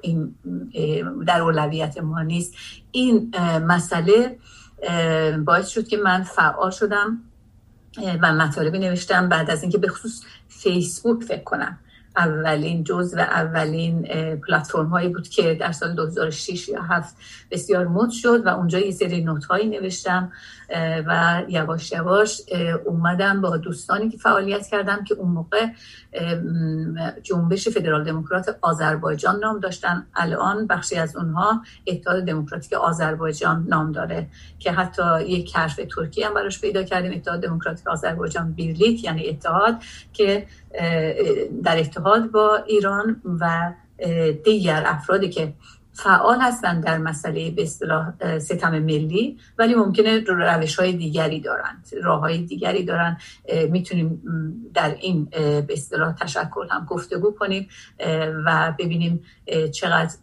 این 0.00 0.34
در 1.26 1.40
اولویت 1.40 1.98
ما 1.98 2.22
نیست. 2.22 2.54
این 2.90 3.34
مسئله 3.66 4.38
باعث 5.44 5.68
شد 5.68 5.88
که 5.88 5.96
من 5.96 6.22
فعال 6.22 6.70
شدم 6.70 7.18
و 8.22 8.32
مطالبی 8.32 8.78
نوشتم. 8.78 9.28
بعد 9.28 9.50
از 9.50 9.62
اینکه 9.62 9.78
به 9.78 9.88
خصوص 9.88 10.22
فیسبوک 10.48 11.22
فکر 11.24 11.44
کنم. 11.44 11.78
اولین 12.16 12.84
جز 12.84 13.14
و 13.16 13.20
اولین 13.20 14.02
پلتفرم 14.36 14.86
هایی 14.86 15.08
بود 15.08 15.28
که 15.28 15.54
در 15.54 15.72
سال 15.72 15.94
2006 15.94 16.68
یا 16.68 16.82
7 16.82 17.16
بسیار 17.50 17.88
مد 17.88 18.10
شد 18.10 18.46
و 18.46 18.48
اونجا 18.48 18.78
یه 18.78 18.90
سری 18.90 19.24
نوت 19.24 19.44
هایی 19.44 19.68
نوشتم 19.68 20.32
و 21.06 21.42
یواش 21.48 21.92
یواش 21.92 22.40
اومدم 22.84 23.40
با 23.40 23.56
دوستانی 23.56 24.08
که 24.08 24.18
فعالیت 24.18 24.66
کردم 24.66 25.04
که 25.04 25.14
اون 25.14 25.30
موقع 25.30 25.66
جنبش 27.22 27.68
فدرال 27.68 28.04
دموکرات 28.04 28.58
آذربایجان 28.60 29.38
نام 29.38 29.60
داشتن. 29.60 30.06
الان 30.14 30.66
بخشی 30.66 30.96
از 30.96 31.16
اونها 31.16 31.62
اتحاد 31.86 32.24
دموکراتیک 32.24 32.72
آذربایجان 32.72 33.66
نام 33.68 33.92
داره 33.92 34.26
که 34.58 34.72
حتی 34.72 35.24
یک 35.24 35.56
حرف 35.56 35.80
ترکی 35.96 36.22
هم 36.22 36.34
براش 36.34 36.60
پیدا 36.60 36.82
کردیم 36.82 37.12
اتحاد 37.12 37.40
دموکراتیک 37.40 37.86
آذربایجان 37.86 38.52
بیرلیک 38.52 39.04
یعنی 39.04 39.28
اتحاد 39.28 39.82
که 40.12 40.46
در 41.62 41.78
اتحاد 41.78 42.30
با 42.30 42.56
ایران 42.66 43.22
و 43.40 43.72
دیگر 44.44 44.82
افرادی 44.86 45.28
که 45.28 45.54
فعال 45.92 46.40
هستند 46.40 46.84
در 46.84 46.98
مسئله 46.98 47.50
به 47.50 47.62
اصطلاح 47.62 48.38
ستم 48.38 48.78
ملی 48.78 49.38
ولی 49.58 49.74
ممکنه 49.74 50.24
روش 50.26 50.76
های 50.76 50.92
دیگری 50.92 51.40
دارند 51.40 51.88
راه 52.02 52.20
های 52.20 52.38
دیگری 52.38 52.84
دارن 52.84 53.16
می‌تونیم 53.70 54.22
در 54.74 54.96
این 55.00 55.24
به 55.24 55.66
اصطلاح 55.70 56.14
تشکل 56.14 56.66
هم 56.70 56.84
گفتگو 56.84 57.30
کنیم 57.30 57.68
و 58.46 58.74
ببینیم 58.78 59.22
چقدر 59.72 60.14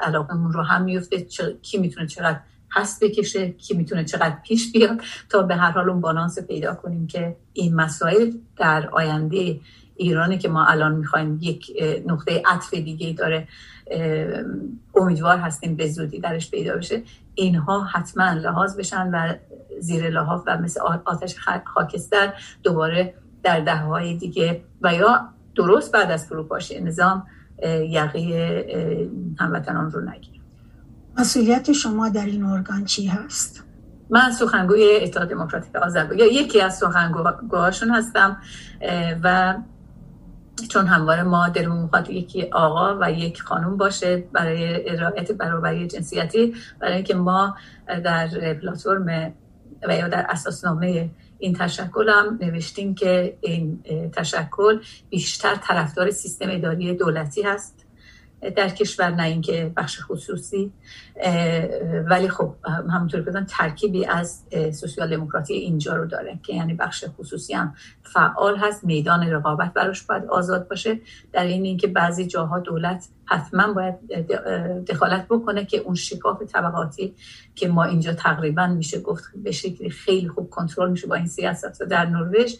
علاقمون 0.00 0.52
رو 0.52 0.62
هم 0.62 0.82
میفته 0.82 1.26
کی 1.62 1.78
می‌تونه 1.78 2.06
چقدر 2.06 2.40
هست 2.72 3.04
بکشه 3.04 3.50
کی 3.50 3.74
می‌تونه 3.74 4.04
چقدر 4.04 4.36
پیش 4.46 4.72
بیاد 4.72 5.00
تا 5.28 5.42
به 5.42 5.56
هر 5.56 5.70
حال 5.70 5.90
اون 5.90 6.00
بالانس 6.00 6.38
پیدا 6.38 6.74
کنیم 6.74 7.06
که 7.06 7.36
این 7.52 7.74
مسائل 7.74 8.30
در 8.56 8.88
آینده 8.92 9.60
ایرانی 9.96 10.38
که 10.38 10.48
ما 10.48 10.64
الان 10.64 10.94
می‌خوایم 10.94 11.38
یک 11.40 11.72
نقطه 12.06 12.42
عطف 12.46 12.74
دیگه 12.74 13.12
داره 13.12 13.48
امیدوار 14.94 15.38
هستیم 15.38 15.76
به 15.76 15.90
زودی 15.90 16.20
درش 16.20 16.50
پیدا 16.50 16.76
بشه 16.76 17.02
اینها 17.34 17.84
حتما 17.84 18.32
لحاظ 18.32 18.76
بشن 18.76 19.10
و 19.12 19.34
زیر 19.80 20.10
لحاف 20.10 20.42
و 20.46 20.58
مثل 20.58 20.80
آتش 21.04 21.36
خاکستر 21.64 22.32
دوباره 22.62 23.14
در 23.42 23.60
ده 23.60 23.76
های 23.76 24.16
دیگه 24.16 24.64
و 24.82 24.94
یا 24.94 25.28
درست 25.54 25.92
بعد 25.92 26.10
از 26.10 26.26
فروپاشی 26.26 26.80
نظام 26.80 27.26
یقه 27.88 29.34
هموطنان 29.38 29.90
رو 29.90 30.00
نگیریم 30.00 30.42
مسئولیت 31.18 31.72
شما 31.72 32.08
در 32.08 32.24
این 32.24 32.44
ارگان 32.44 32.84
چی 32.84 33.06
هست؟ 33.06 33.64
من 34.10 34.32
سخنگوی 34.32 34.98
اتحاد 35.02 35.28
دموکراتیک 35.28 35.76
آذربایجان 35.76 36.28
یکی 36.28 36.60
از 36.60 36.78
سخنگوهاشون 36.78 37.90
هستم 37.90 38.36
و 39.22 39.54
چون 40.68 40.86
همواره 40.86 41.22
ما 41.22 41.48
دلمون 41.48 41.82
می‌خواد 41.82 42.10
یکی 42.10 42.42
آقا 42.42 42.98
و 43.00 43.12
یک 43.12 43.42
خانم 43.42 43.76
باشه 43.76 44.16
برای 44.32 44.90
ارائه 44.90 45.22
برابری 45.22 45.86
جنسیتی 45.86 46.54
برای 46.80 46.94
اینکه 46.94 47.14
ما 47.14 47.56
در 47.86 48.54
پلتفرم 48.54 49.34
و 49.88 49.96
یا 49.96 50.08
در 50.08 50.26
اساسنامه 50.28 51.10
این 51.38 51.54
تشکل 51.54 52.08
هم 52.08 52.38
نوشتیم 52.40 52.94
که 52.94 53.38
این 53.40 53.82
تشکل 54.12 54.80
بیشتر 55.10 55.54
طرفدار 55.54 56.10
سیستم 56.10 56.46
اداری 56.50 56.94
دولتی 56.94 57.42
هست. 57.42 57.81
در 58.50 58.68
کشور 58.68 59.10
نه 59.10 59.22
اینکه 59.22 59.72
بخش 59.76 60.00
خصوصی. 60.02 60.72
ولی 62.10 62.28
خب 62.28 62.54
همونطور 62.64 63.24
که 63.24 63.30
ترکیبی 63.48 64.06
از 64.06 64.42
سوسیال 64.72 65.16
دموکراتی 65.16 65.54
اینجا 65.54 65.96
رو 65.96 66.06
داره 66.06 66.38
که 66.42 66.54
یعنی 66.54 66.74
بخش 66.74 67.04
خصوصی 67.18 67.54
هم 67.54 67.74
فعال 68.02 68.56
هست 68.56 68.84
میدان 68.84 69.30
رقابت 69.30 69.72
براش 69.72 70.02
باید 70.02 70.24
آزاد 70.24 70.68
باشه. 70.68 71.00
در 71.32 71.44
این 71.44 71.64
اینکه 71.64 71.86
بعضی 71.86 72.26
جاها 72.26 72.58
دولت 72.58 73.08
حتما 73.24 73.72
باید 73.72 73.94
دخالت 74.86 75.26
بکنه 75.28 75.64
که 75.64 75.78
اون 75.78 75.94
شکاف 75.94 76.42
طبقاتی 76.42 77.14
که 77.54 77.68
ما 77.68 77.84
اینجا 77.84 78.12
تقریبا 78.12 78.66
میشه 78.66 79.00
گفت 79.00 79.24
به 79.36 79.52
شکلی 79.52 79.90
خیلی 79.90 80.28
خوب 80.28 80.50
کنترل 80.50 80.90
میشه 80.90 81.06
با 81.06 81.14
این 81.14 81.26
سیاست 81.26 81.80
و 81.80 81.84
در 81.84 82.06
نروژ 82.06 82.54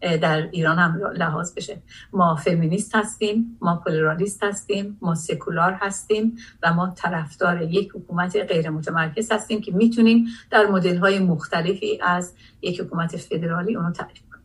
در 0.00 0.48
ایران 0.52 0.78
هم 0.78 1.00
لحاظ 1.16 1.54
بشه. 1.54 1.82
ما 2.12 2.36
فمینیست 2.36 2.94
هستیم 2.94 3.58
ما 3.60 3.76
پلیرالیست 3.76 4.44
هستیم 4.44 4.98
ما 5.02 5.14
سکولار 5.14 5.72
هستیم 5.72 6.36
و 6.62 6.74
ما 6.74 6.94
طرفدار 6.96 7.62
یک 7.62 7.92
حکومت 7.94 8.36
غیر 8.36 8.70
متمرکز 8.70 9.32
هستیم 9.32 9.60
که 9.60 9.72
می‌تونیم 9.72 10.26
در 10.50 10.66
مدل 10.66 10.96
های 10.96 11.18
مختلفی 11.18 11.98
از 12.02 12.32
یک 12.62 12.80
حکومت 12.80 13.16
فدرالی 13.16 13.76
اونو 13.76 13.92
تعریف 13.92 14.22
کنیم. 14.30 14.44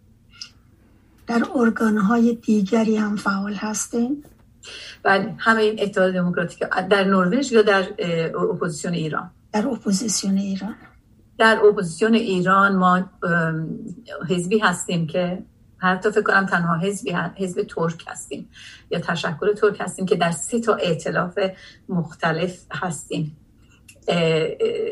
در 1.27 1.45
ارگان 1.55 1.97
های 1.97 2.35
دیگری 2.35 2.97
هم 2.97 3.15
فعال 3.15 3.53
هستیم 3.53 4.23
بله 5.03 5.35
همه 5.37 5.61
این 5.61 5.79
اتحاد 5.81 6.13
دموکراتیک 6.13 6.59
در 6.89 7.03
نروژ 7.03 7.51
یا 7.51 7.61
در 7.61 7.87
اپوزیسیون 8.35 8.93
ایران. 8.93 9.31
در 9.53 9.67
اپوزیسیون 9.67 10.37
ایران. 10.37 10.75
در 11.41 11.59
اپوزیسیون 11.65 12.13
ایران 12.13 12.75
ما 12.75 13.09
حزبی 14.29 14.59
هستیم 14.59 15.07
که 15.07 15.43
حتی 15.77 16.11
فکر 16.11 16.21
کنم 16.21 16.45
تنها 16.45 16.77
حزبی 16.77 17.11
حزب 17.35 17.63
ترک 17.63 18.05
هستیم 18.07 18.49
یا 18.91 18.99
تشکل 18.99 19.53
ترک 19.53 19.81
هستیم 19.81 20.05
که 20.05 20.15
در 20.15 20.31
سه 20.31 20.59
تا 20.59 20.75
ائتلاف 20.75 21.39
مختلف 21.89 22.65
هستیم. 22.71 23.37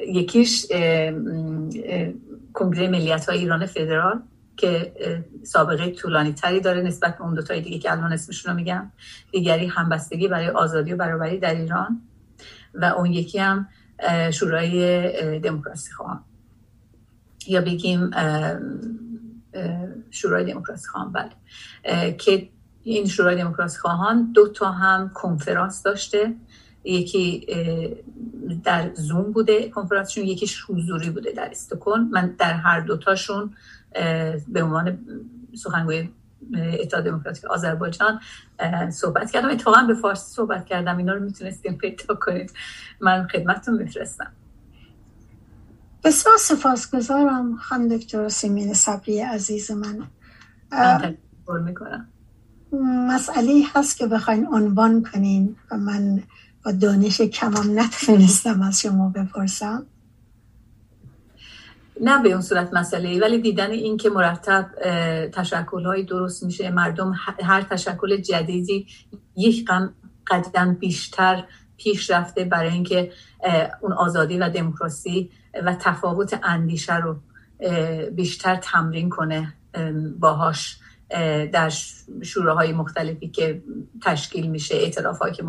یکیش 0.07 0.65
کنگره 2.53 2.87
ملیت 2.87 3.29
های 3.29 3.39
ایران 3.39 3.65
فدرال 3.65 4.21
که 4.57 4.93
سابقه 5.43 5.91
طولانی 5.91 6.33
تری 6.33 6.59
داره 6.59 6.81
نسبت 6.81 7.17
به 7.17 7.23
اون 7.23 7.33
دوتای 7.33 7.61
دیگه 7.61 7.79
که 7.79 7.91
الان 7.91 8.13
اسمشون 8.13 8.51
رو 8.51 8.57
میگم. 8.57 8.91
دیگری 9.31 9.67
همبستگی 9.67 10.27
برای 10.27 10.49
آزادی 10.49 10.93
و 10.93 10.97
برابری 10.97 11.39
در 11.39 11.55
ایران 11.55 12.01
و 12.73 12.85
اون 12.85 13.11
یکی 13.11 13.39
هم 13.39 13.67
شورای 14.31 15.39
دموکراسی 15.39 15.91
خواهم 15.91 16.25
یا 17.49 17.61
بگیم 17.61 18.11
شورای 20.09 20.45
دموکراسی 20.53 20.87
خواهان 20.87 21.11
بله. 21.11 22.13
که 22.13 22.49
این 22.83 23.07
شورای 23.07 23.35
دموکراسی 23.35 23.79
خواهان 23.79 24.31
دو 24.31 24.47
تا 24.47 24.71
هم 24.71 25.11
کنفرانس 25.13 25.83
داشته. 25.83 26.35
یکی 26.83 27.47
در 28.63 28.93
زوم 28.93 29.31
بوده 29.31 29.69
کنفرانسشون 29.69 30.23
یکیش 30.25 30.65
حضوری 30.69 31.09
بوده 31.09 31.31
در 31.31 31.49
استکون 31.51 32.09
من 32.11 32.35
در 32.39 32.53
هر 32.53 32.79
دوتاشون 32.79 33.53
به 34.47 34.63
عنوان 34.63 34.99
سخنگوی 35.55 36.09
اتحاد 36.79 37.03
دموکراتیک 37.03 37.45
آذربایجان 37.45 38.19
صحبت 38.89 39.31
کردم. 39.31 39.49
اتفاقا 39.49 39.83
به 39.87 39.93
فارسی 39.93 40.35
صحبت 40.35 40.65
کردم. 40.65 40.97
اینا 40.97 41.13
رو 41.13 41.23
می‌تونستیم 41.23 41.77
پیدا 41.77 42.15
کنید. 42.15 42.53
من 42.99 43.27
خدمتتون 43.27 43.77
میفرستم. 43.77 44.31
بسیار 46.03 46.37
سپاسگزارم 46.37 47.57
خانم 47.57 47.97
دکتر 47.97 48.29
سیمین 48.29 48.73
صبری 48.73 49.19
عزیز 49.19 49.71
من. 49.71 50.07
مسئله 52.83 53.63
هست 53.73 53.97
که 53.97 54.07
بخواین 54.07 54.47
عنوان 54.47 55.03
کنین 55.03 55.55
و 55.71 55.77
من 55.77 56.23
با 56.65 56.71
دانش 56.71 57.21
کمم 57.21 57.79
نتونستم 57.79 58.61
از 58.61 58.81
شما 58.81 59.09
بپرسم. 59.09 59.85
نه 62.01 62.23
به 62.23 62.31
اون 62.31 62.41
صورت 62.41 62.73
مسئله 62.73 63.21
ولی 63.21 63.41
دیدن 63.41 63.71
این 63.71 63.97
که 63.97 64.09
مرتب 64.09 64.69
تشکل 65.33 66.05
درست 66.05 66.43
میشه 66.43 66.71
مردم 66.71 67.13
هر 67.43 67.61
تشکل 67.61 68.17
جدیدی 68.17 68.87
یک 69.35 69.69
قدم 70.27 70.73
بیشتر 70.73 71.43
پیش 71.79 72.09
رفته 72.09 72.45
برای 72.45 72.69
اینکه 72.69 73.11
اون 73.81 73.93
آزادی 73.93 74.37
و 74.37 74.49
دموکراسی 74.49 75.31
و 75.65 75.75
تفاوت 75.79 76.39
اندیشه 76.43 76.97
رو 76.97 77.15
بیشتر 78.11 78.55
تمرین 78.55 79.09
کنه 79.09 79.53
باهاش 80.19 80.79
در 81.51 81.71
شوراهای 82.21 82.73
مختلفی 82.73 83.27
که 83.27 83.61
تشکیل 84.03 84.47
میشه 84.47 84.75
اعتلاف 84.75 85.21
که 85.35 85.43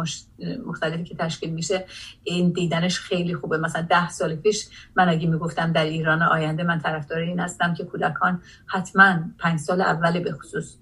مختلفی 0.67 1.05
که 1.05 1.15
تشکیل 1.15 1.51
میشه 1.51 1.85
این 2.25 2.51
دیدنش 2.51 2.99
خیلی 2.99 3.35
خوبه. 3.35 3.59
مثلا 3.59 3.87
ده 3.91 4.09
سال 4.09 4.37
پیش 4.37 4.69
من 4.97 5.09
اگه 5.09 5.29
می‌گفتم 5.29 5.73
در 5.73 5.85
ایران 5.85 6.23
آینده 6.23 6.63
من 6.63 6.79
طرفدار 6.79 7.19
این 7.19 7.41
هستم 7.41 7.75
که 7.75 7.85
کودکان 7.85 8.43
حتما 8.67 9.19
پنج 9.39 9.61
سال 9.61 9.81
اول 9.81 10.21
به 10.21 10.33
خصوص 10.33 10.77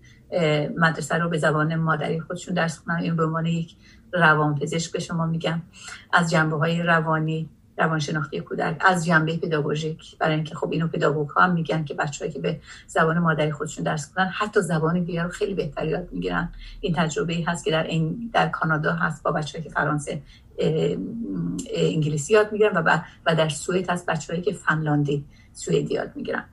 مدرسه 0.77 1.15
رو 1.15 1.29
به 1.29 1.39
زبان 1.39 1.75
مادری 1.75 2.21
خودشون 2.21 2.55
درس 2.55 2.79
خونن 2.79 2.97
این 2.97 3.17
به 3.17 3.25
عنوان 3.25 3.47
یک 3.47 3.77
روان 4.13 4.55
پزشک 4.55 4.93
به 4.93 4.99
شما 4.99 5.27
میگم. 5.27 5.63
از 6.13 6.31
جنبه 6.31 6.57
های 6.57 6.83
روانی 6.83 7.49
روانشناختی 7.79 8.41
کودک 8.41 8.77
از 8.81 9.07
جنبه 9.07 9.37
پداگوژیک. 9.37 10.19
برای 10.19 10.35
اینکه 10.35 10.55
خب 10.55 10.73
اینو 10.73 10.89
پداگوگ 10.89 11.29
هم 11.37 11.53
میگن 11.53 11.85
که 11.85 11.95
بچه‌ای 11.95 12.31
که 12.31 12.39
به 12.39 12.61
زبان 12.87 13.19
مادری 13.19 13.53
خودشون 13.53 13.85
درس 13.85 14.13
کنن 14.13 14.27
حتی 14.27 14.61
زبان 14.61 15.05
دیگر 15.05 15.23
رو 15.23 15.29
خیلی 15.29 15.55
بهتر 15.55 15.87
یاد 15.87 16.09
می‌گیرن. 16.13 16.49
این 16.81 16.95
تجربه 16.97 17.45
هست 17.47 17.65
که 17.65 17.71
در 17.71 17.83
این 17.83 18.31
در 18.33 18.49
کانادا 18.49 18.93
هست 18.93 19.23
با 19.23 19.33
بچه‌ای 19.33 19.65
که 19.65 19.71
فرانسه 19.71 20.23
انگلیسی 21.75 22.33
یاد 22.33 22.53
می‌گیرن 22.53 22.77
و 22.77 23.01
و 23.27 23.35
در 23.35 23.49
سوئد 23.49 23.91
هست 23.91 24.07
بچه‌ای 24.07 24.43
که 24.43 24.53
فنلاندی 24.53 25.25
سوئدی 25.53 25.95
یاد 25.95 26.13
می‌گیرن. 26.15 26.45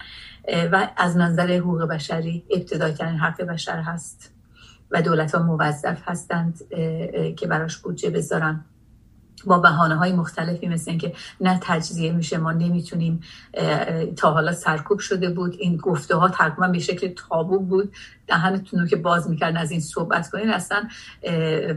و 0.72 0.90
از 0.98 1.18
نظر 1.18 1.52
حقوق 1.52 1.84
بشری 1.84 2.44
ابتدایترین 2.50 3.20
حق 3.20 3.42
بشر 3.42 3.82
هست. 3.82 4.35
و 4.92 5.02
دولت 5.02 5.36
ها 5.36 5.44
موظف 5.44 6.02
هستند 6.06 6.70
که 7.38 7.48
براش 7.50 7.78
بودجه 7.78 8.10
بذارن. 8.10 8.66
با 9.46 9.60
بحانه 9.60 9.96
های 9.96 10.12
مختلفی 10.12 10.68
مثل 10.68 10.92
اینکه 10.92 11.14
نه 11.42 11.60
تجزیه 11.64 12.12
میشه 12.12 12.38
ما 12.38 12.52
نمی‌تونیم 12.52 13.20
تا 14.16 14.32
حالا 14.32 14.54
سرکوب 14.54 15.00
شده 15.00 15.30
بود. 15.30 15.56
این 15.60 15.78
گفته 15.78 16.16
ها 16.16 16.30
تقریبا 16.30 16.68
به 16.68 16.80
شکل 16.80 17.14
تابو 17.30 17.60
بود. 17.60 17.94
دهنتون 18.28 18.80
رو 18.80 18.88
که 18.88 18.96
باز 18.96 19.30
می‌کردن 19.30 19.58
از 19.58 19.72
این 19.72 19.80
صحبت 19.80 20.30
کنین 20.30 20.50
اصلا 20.50 20.84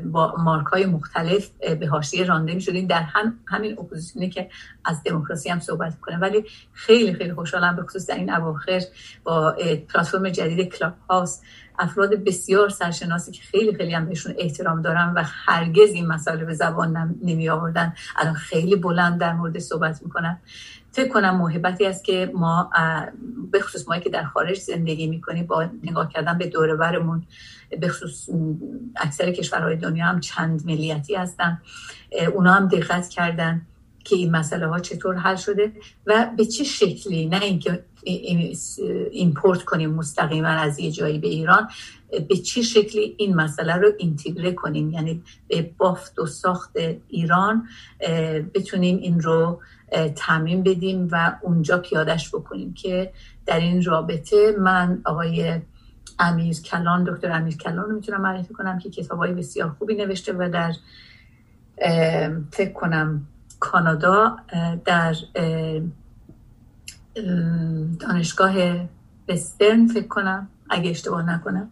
با 0.05 0.35
مارک 0.39 0.67
های 0.67 0.87
مختلف 0.87 1.51
به 1.81 1.87
حاشیه 1.87 2.25
رانده 2.25 2.55
می‌شدین. 2.55 2.87
در 2.87 3.03
هم 3.03 3.39
همین 3.47 3.79
اپوزیسیونی 3.79 4.31
که 4.31 4.51
از 4.85 5.03
دموکراسی 5.03 5.51
هم 5.51 5.61
صحبت 5.61 6.01
کنه 6.01 6.19
ولی 6.19 6.45
خیلی 6.73 7.15
خیلی 7.15 7.35
خوشحالم 7.35 7.77
به 7.77 7.83
خصوص 7.83 8.07
در 8.07 8.15
این 8.15 8.31
اواخر 8.31 8.81
با 9.25 9.57
پلتفرم 9.89 10.29
جدید 10.29 10.75
کلاب 10.75 10.93
هاوس 11.11 11.41
افراد 11.79 12.15
بسیار 12.25 12.69
سرشناسی 12.69 13.33
که 13.33 13.43
خیلی 13.43 13.77
خیلی 13.77 13.95
هم 13.95 14.07
بهشون 14.07 14.35
احترام 14.39 14.83
دارم 14.83 15.13
و 15.17 15.25
هرگز 15.27 15.91
این 15.91 16.07
مسائل 16.07 16.45
به 16.45 16.55
زبان 16.55 17.19
نمی 17.23 17.49
آوردن 17.49 17.95
الان 18.17 18.35
خیلی 18.35 18.77
بلند 18.77 19.21
در 19.21 19.33
مورد 19.33 19.59
صحبت 19.59 20.03
می‌کنن. 20.03 20.41
فکر 20.99 21.09
کنم 21.09 21.37
موهبتی 21.37 21.87
است 21.87 22.05
که 22.05 22.31
ما 22.35 22.71
به 23.53 23.61
خصوص 23.61 23.89
ما 23.89 23.99
که 23.99 24.11
در 24.11 24.25
خارج 24.25 24.59
زندگی 24.59 25.07
می‌کنیم 25.07 25.47
با 25.47 25.69
نگاه 25.83 26.13
کردن 26.13 26.39
به 26.39 26.47
دوره 26.47 26.75
برمون 26.75 27.27
به 27.81 27.89
خصوص 27.89 28.29
اکثر 28.97 29.33
کشورهای 29.33 29.77
دنیا 29.77 30.07
هم 30.07 30.21
چند 30.21 30.67
ملیتی 30.67 31.15
هستن. 31.15 31.63
اونا 32.35 32.53
هم 32.53 32.69
دقت 32.69 33.09
کردن 33.09 33.67
که 34.05 34.17
این 34.17 34.31
مسئله 34.31 34.67
ها 34.67 34.79
چطور 34.79 35.15
حل 35.15 35.37
شده 35.37 35.73
و 36.07 36.31
به 36.37 36.45
چه 36.45 36.65
شکلی. 36.65 37.27
نه 37.27 37.43
اینکه 37.43 37.85
ایمپورت 39.11 39.63
کنیم 39.63 39.91
مستقیما 39.91 40.49
از 40.49 40.79
یه 40.79 40.91
جایی 40.91 41.19
به 41.19 41.29
ایران 41.29 41.69
به 42.29 42.37
چه 42.37 42.63
شکلی 42.63 43.15
این 43.19 43.35
مسئله 43.37 43.75
رو 43.75 43.93
اینتگره 43.99 44.53
کنیم. 44.53 44.91
یعنی 44.91 45.23
به 45.49 45.71
بافت 45.79 46.19
و 46.19 46.27
ساخت 46.27 46.77
ایران 47.09 47.69
بتونیم 48.55 48.97
این 48.97 49.21
رو 49.21 49.61
تعمین 50.17 50.63
بدیم 50.63 51.09
و 51.13 51.37
اونجا 51.43 51.79
پیادش 51.79 52.35
بکنیم 52.35 52.75
که 52.75 53.13
در 53.47 53.61
این 53.61 53.85
رابطه 53.85 54.55
من 54.59 55.01
آقای 55.05 55.61
امیر 56.19 56.61
کلان 56.61 57.05
دکتر 57.05 57.33
امیر 57.33 57.57
کلان 57.57 57.91
رو 57.91 57.95
می‌تونم 57.95 58.21
معرفی 58.21 58.55
کنم 58.55 58.79
که 58.79 58.91
کتاب 58.91 59.19
های 59.19 59.33
بسیار 59.33 59.71
خوبی 59.79 59.95
نوشته 59.95 60.33
و 60.33 60.51
در 60.53 60.73
فکر 62.53 62.73
کنم 62.73 63.27
کانادا 63.61 64.37
در 64.85 65.15
دانشگاه 68.01 68.55
وسترن 69.29 69.87
فکر 69.87 70.07
کنم 70.07 70.49
اگه 70.71 70.91
اشتباه 70.91 71.31
نکنم 71.35 71.71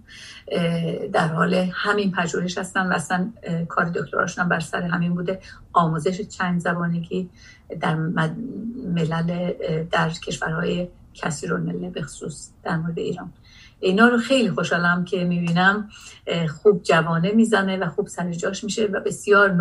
در 1.12 1.28
حال 1.28 1.54
همین 1.72 2.12
پژوهش 2.12 2.58
هستن 2.58 2.86
و 2.86 2.92
اصلا 2.92 3.32
کار 3.68 3.84
دکتراشون 3.84 4.48
بر 4.48 4.60
سر 4.60 4.82
همین 4.82 5.14
بوده 5.14 5.40
آموزش 5.72 6.20
چند 6.20 6.60
زبانگی. 6.60 7.30
در 7.80 7.94
ملل 8.94 9.52
در 9.90 10.10
کشورهای 10.10 10.88
کسی 11.14 11.46
رو 11.46 11.58
مله 11.58 11.90
به 11.90 12.02
خصوص 12.02 12.50
در 12.62 12.76
مورد 12.76 12.98
ایران. 12.98 13.32
اینا 13.80 14.08
رو 14.08 14.18
خیلی 14.18 14.50
خوشحالم 14.50 15.04
که 15.04 15.24
می‌بینم 15.24 15.88
خوب 16.62 16.82
جوانه 16.82 17.32
می‌زنه 17.32 17.76
و 17.76 17.88
خوب 17.88 18.06
سر 18.06 18.32
جاش 18.32 18.64
میشه 18.64 18.86
و 18.86 19.00
بسیار 19.00 19.52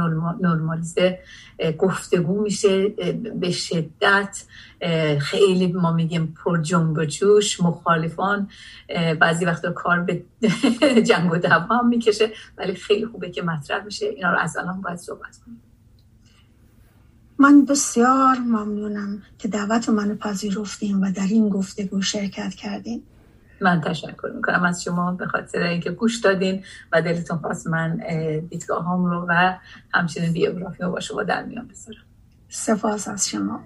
نرمالیزه 0.42 1.20
گفتگو 1.78 2.42
میشه 2.42 2.88
به 3.40 3.52
شدت 3.52 4.44
خیلی 5.20 5.74
ما 5.74 5.92
میگیم 5.92 6.36
پر 6.44 6.62
جنب 6.62 6.98
و 6.98 7.06
جوش 7.06 7.62
مخالفان 7.62 8.50
بعضی 9.20 9.46
وقتا 9.46 9.72
کار 9.72 10.00
به 10.00 10.24
جنگ 11.10 11.32
و 11.32 11.38
دعوا 11.38 11.82
می‌کشه 11.82 12.30
ولی 12.58 12.76
خیلی 12.76 13.06
خوبه 13.06 13.30
که 13.30 13.42
مطرح 13.42 13.84
میشه. 13.84 14.06
اینا 14.06 14.32
رو 14.32 14.40
از 14.40 14.58
الان 14.58 14.82
باید 14.82 14.98
صحبت 14.98 15.38
کنیم. 15.46 15.62
من 17.40 17.66
بسیار 17.66 18.38
ممنونم 18.38 19.22
که 19.38 19.48
دعوت 19.48 19.90
منو 19.90 20.16
پذیرفتیم 20.16 21.02
و 21.02 21.12
در 21.12 21.28
این 21.30 21.50
گفتگو 21.50 22.02
شرکت 22.02 22.54
کردیم 22.54 23.04
من 23.62 23.82
تشکر 23.82 24.32
می‌کنم. 24.36 24.64
از 24.64 24.84
شما 24.84 25.12
به 25.12 25.26
خاطر 25.26 25.64
اینکه 25.64 25.92
گوش 25.92 26.20
دادین 26.20 26.64
و 26.92 27.02
دلتون 27.02 27.38
خواست 27.38 27.68
من 27.68 27.98
دیدگاه 28.50 28.86
هم 28.86 29.06
رو 29.06 29.26
و 29.30 29.54
همچنین 29.94 30.34
بیوگرافی 30.34 30.84
رو 30.84 30.92
با 30.92 31.00
شما 31.00 31.24
در 31.24 31.44
میان 31.44 31.68
بذارم. 31.68 32.04
سپاس 32.50 33.08
از 33.08 33.30
شما. 33.30 33.60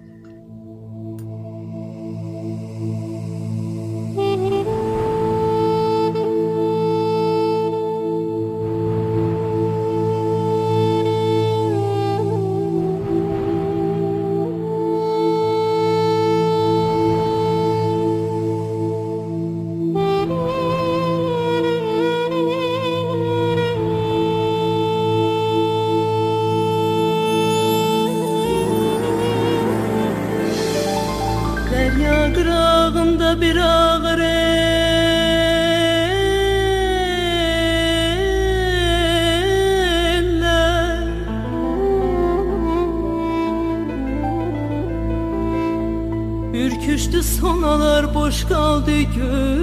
sonalar 47.40 48.14
boş 48.14 48.44
kaldı 48.44 49.00
göller 49.00 49.60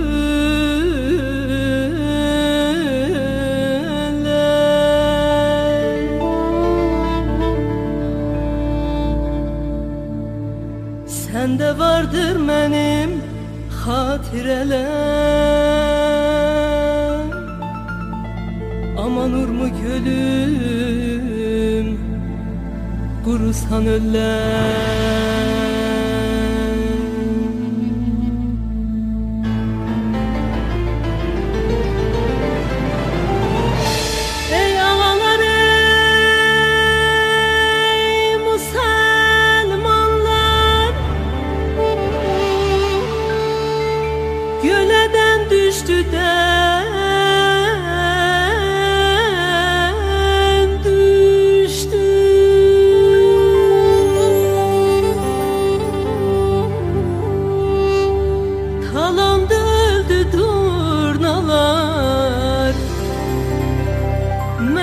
Sende 11.08 11.80
vardır 11.80 12.48
benim 12.48 13.22
hatireler 13.86 14.88
Aman 18.98 19.34
urmu 19.34 19.68
gölüm 19.84 21.08
kurusan 23.24 23.86
öller. 23.88 25.17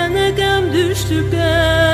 Gene 0.05 0.31
gem 0.31 0.73
düştü 0.73 1.25
ben 1.33 1.94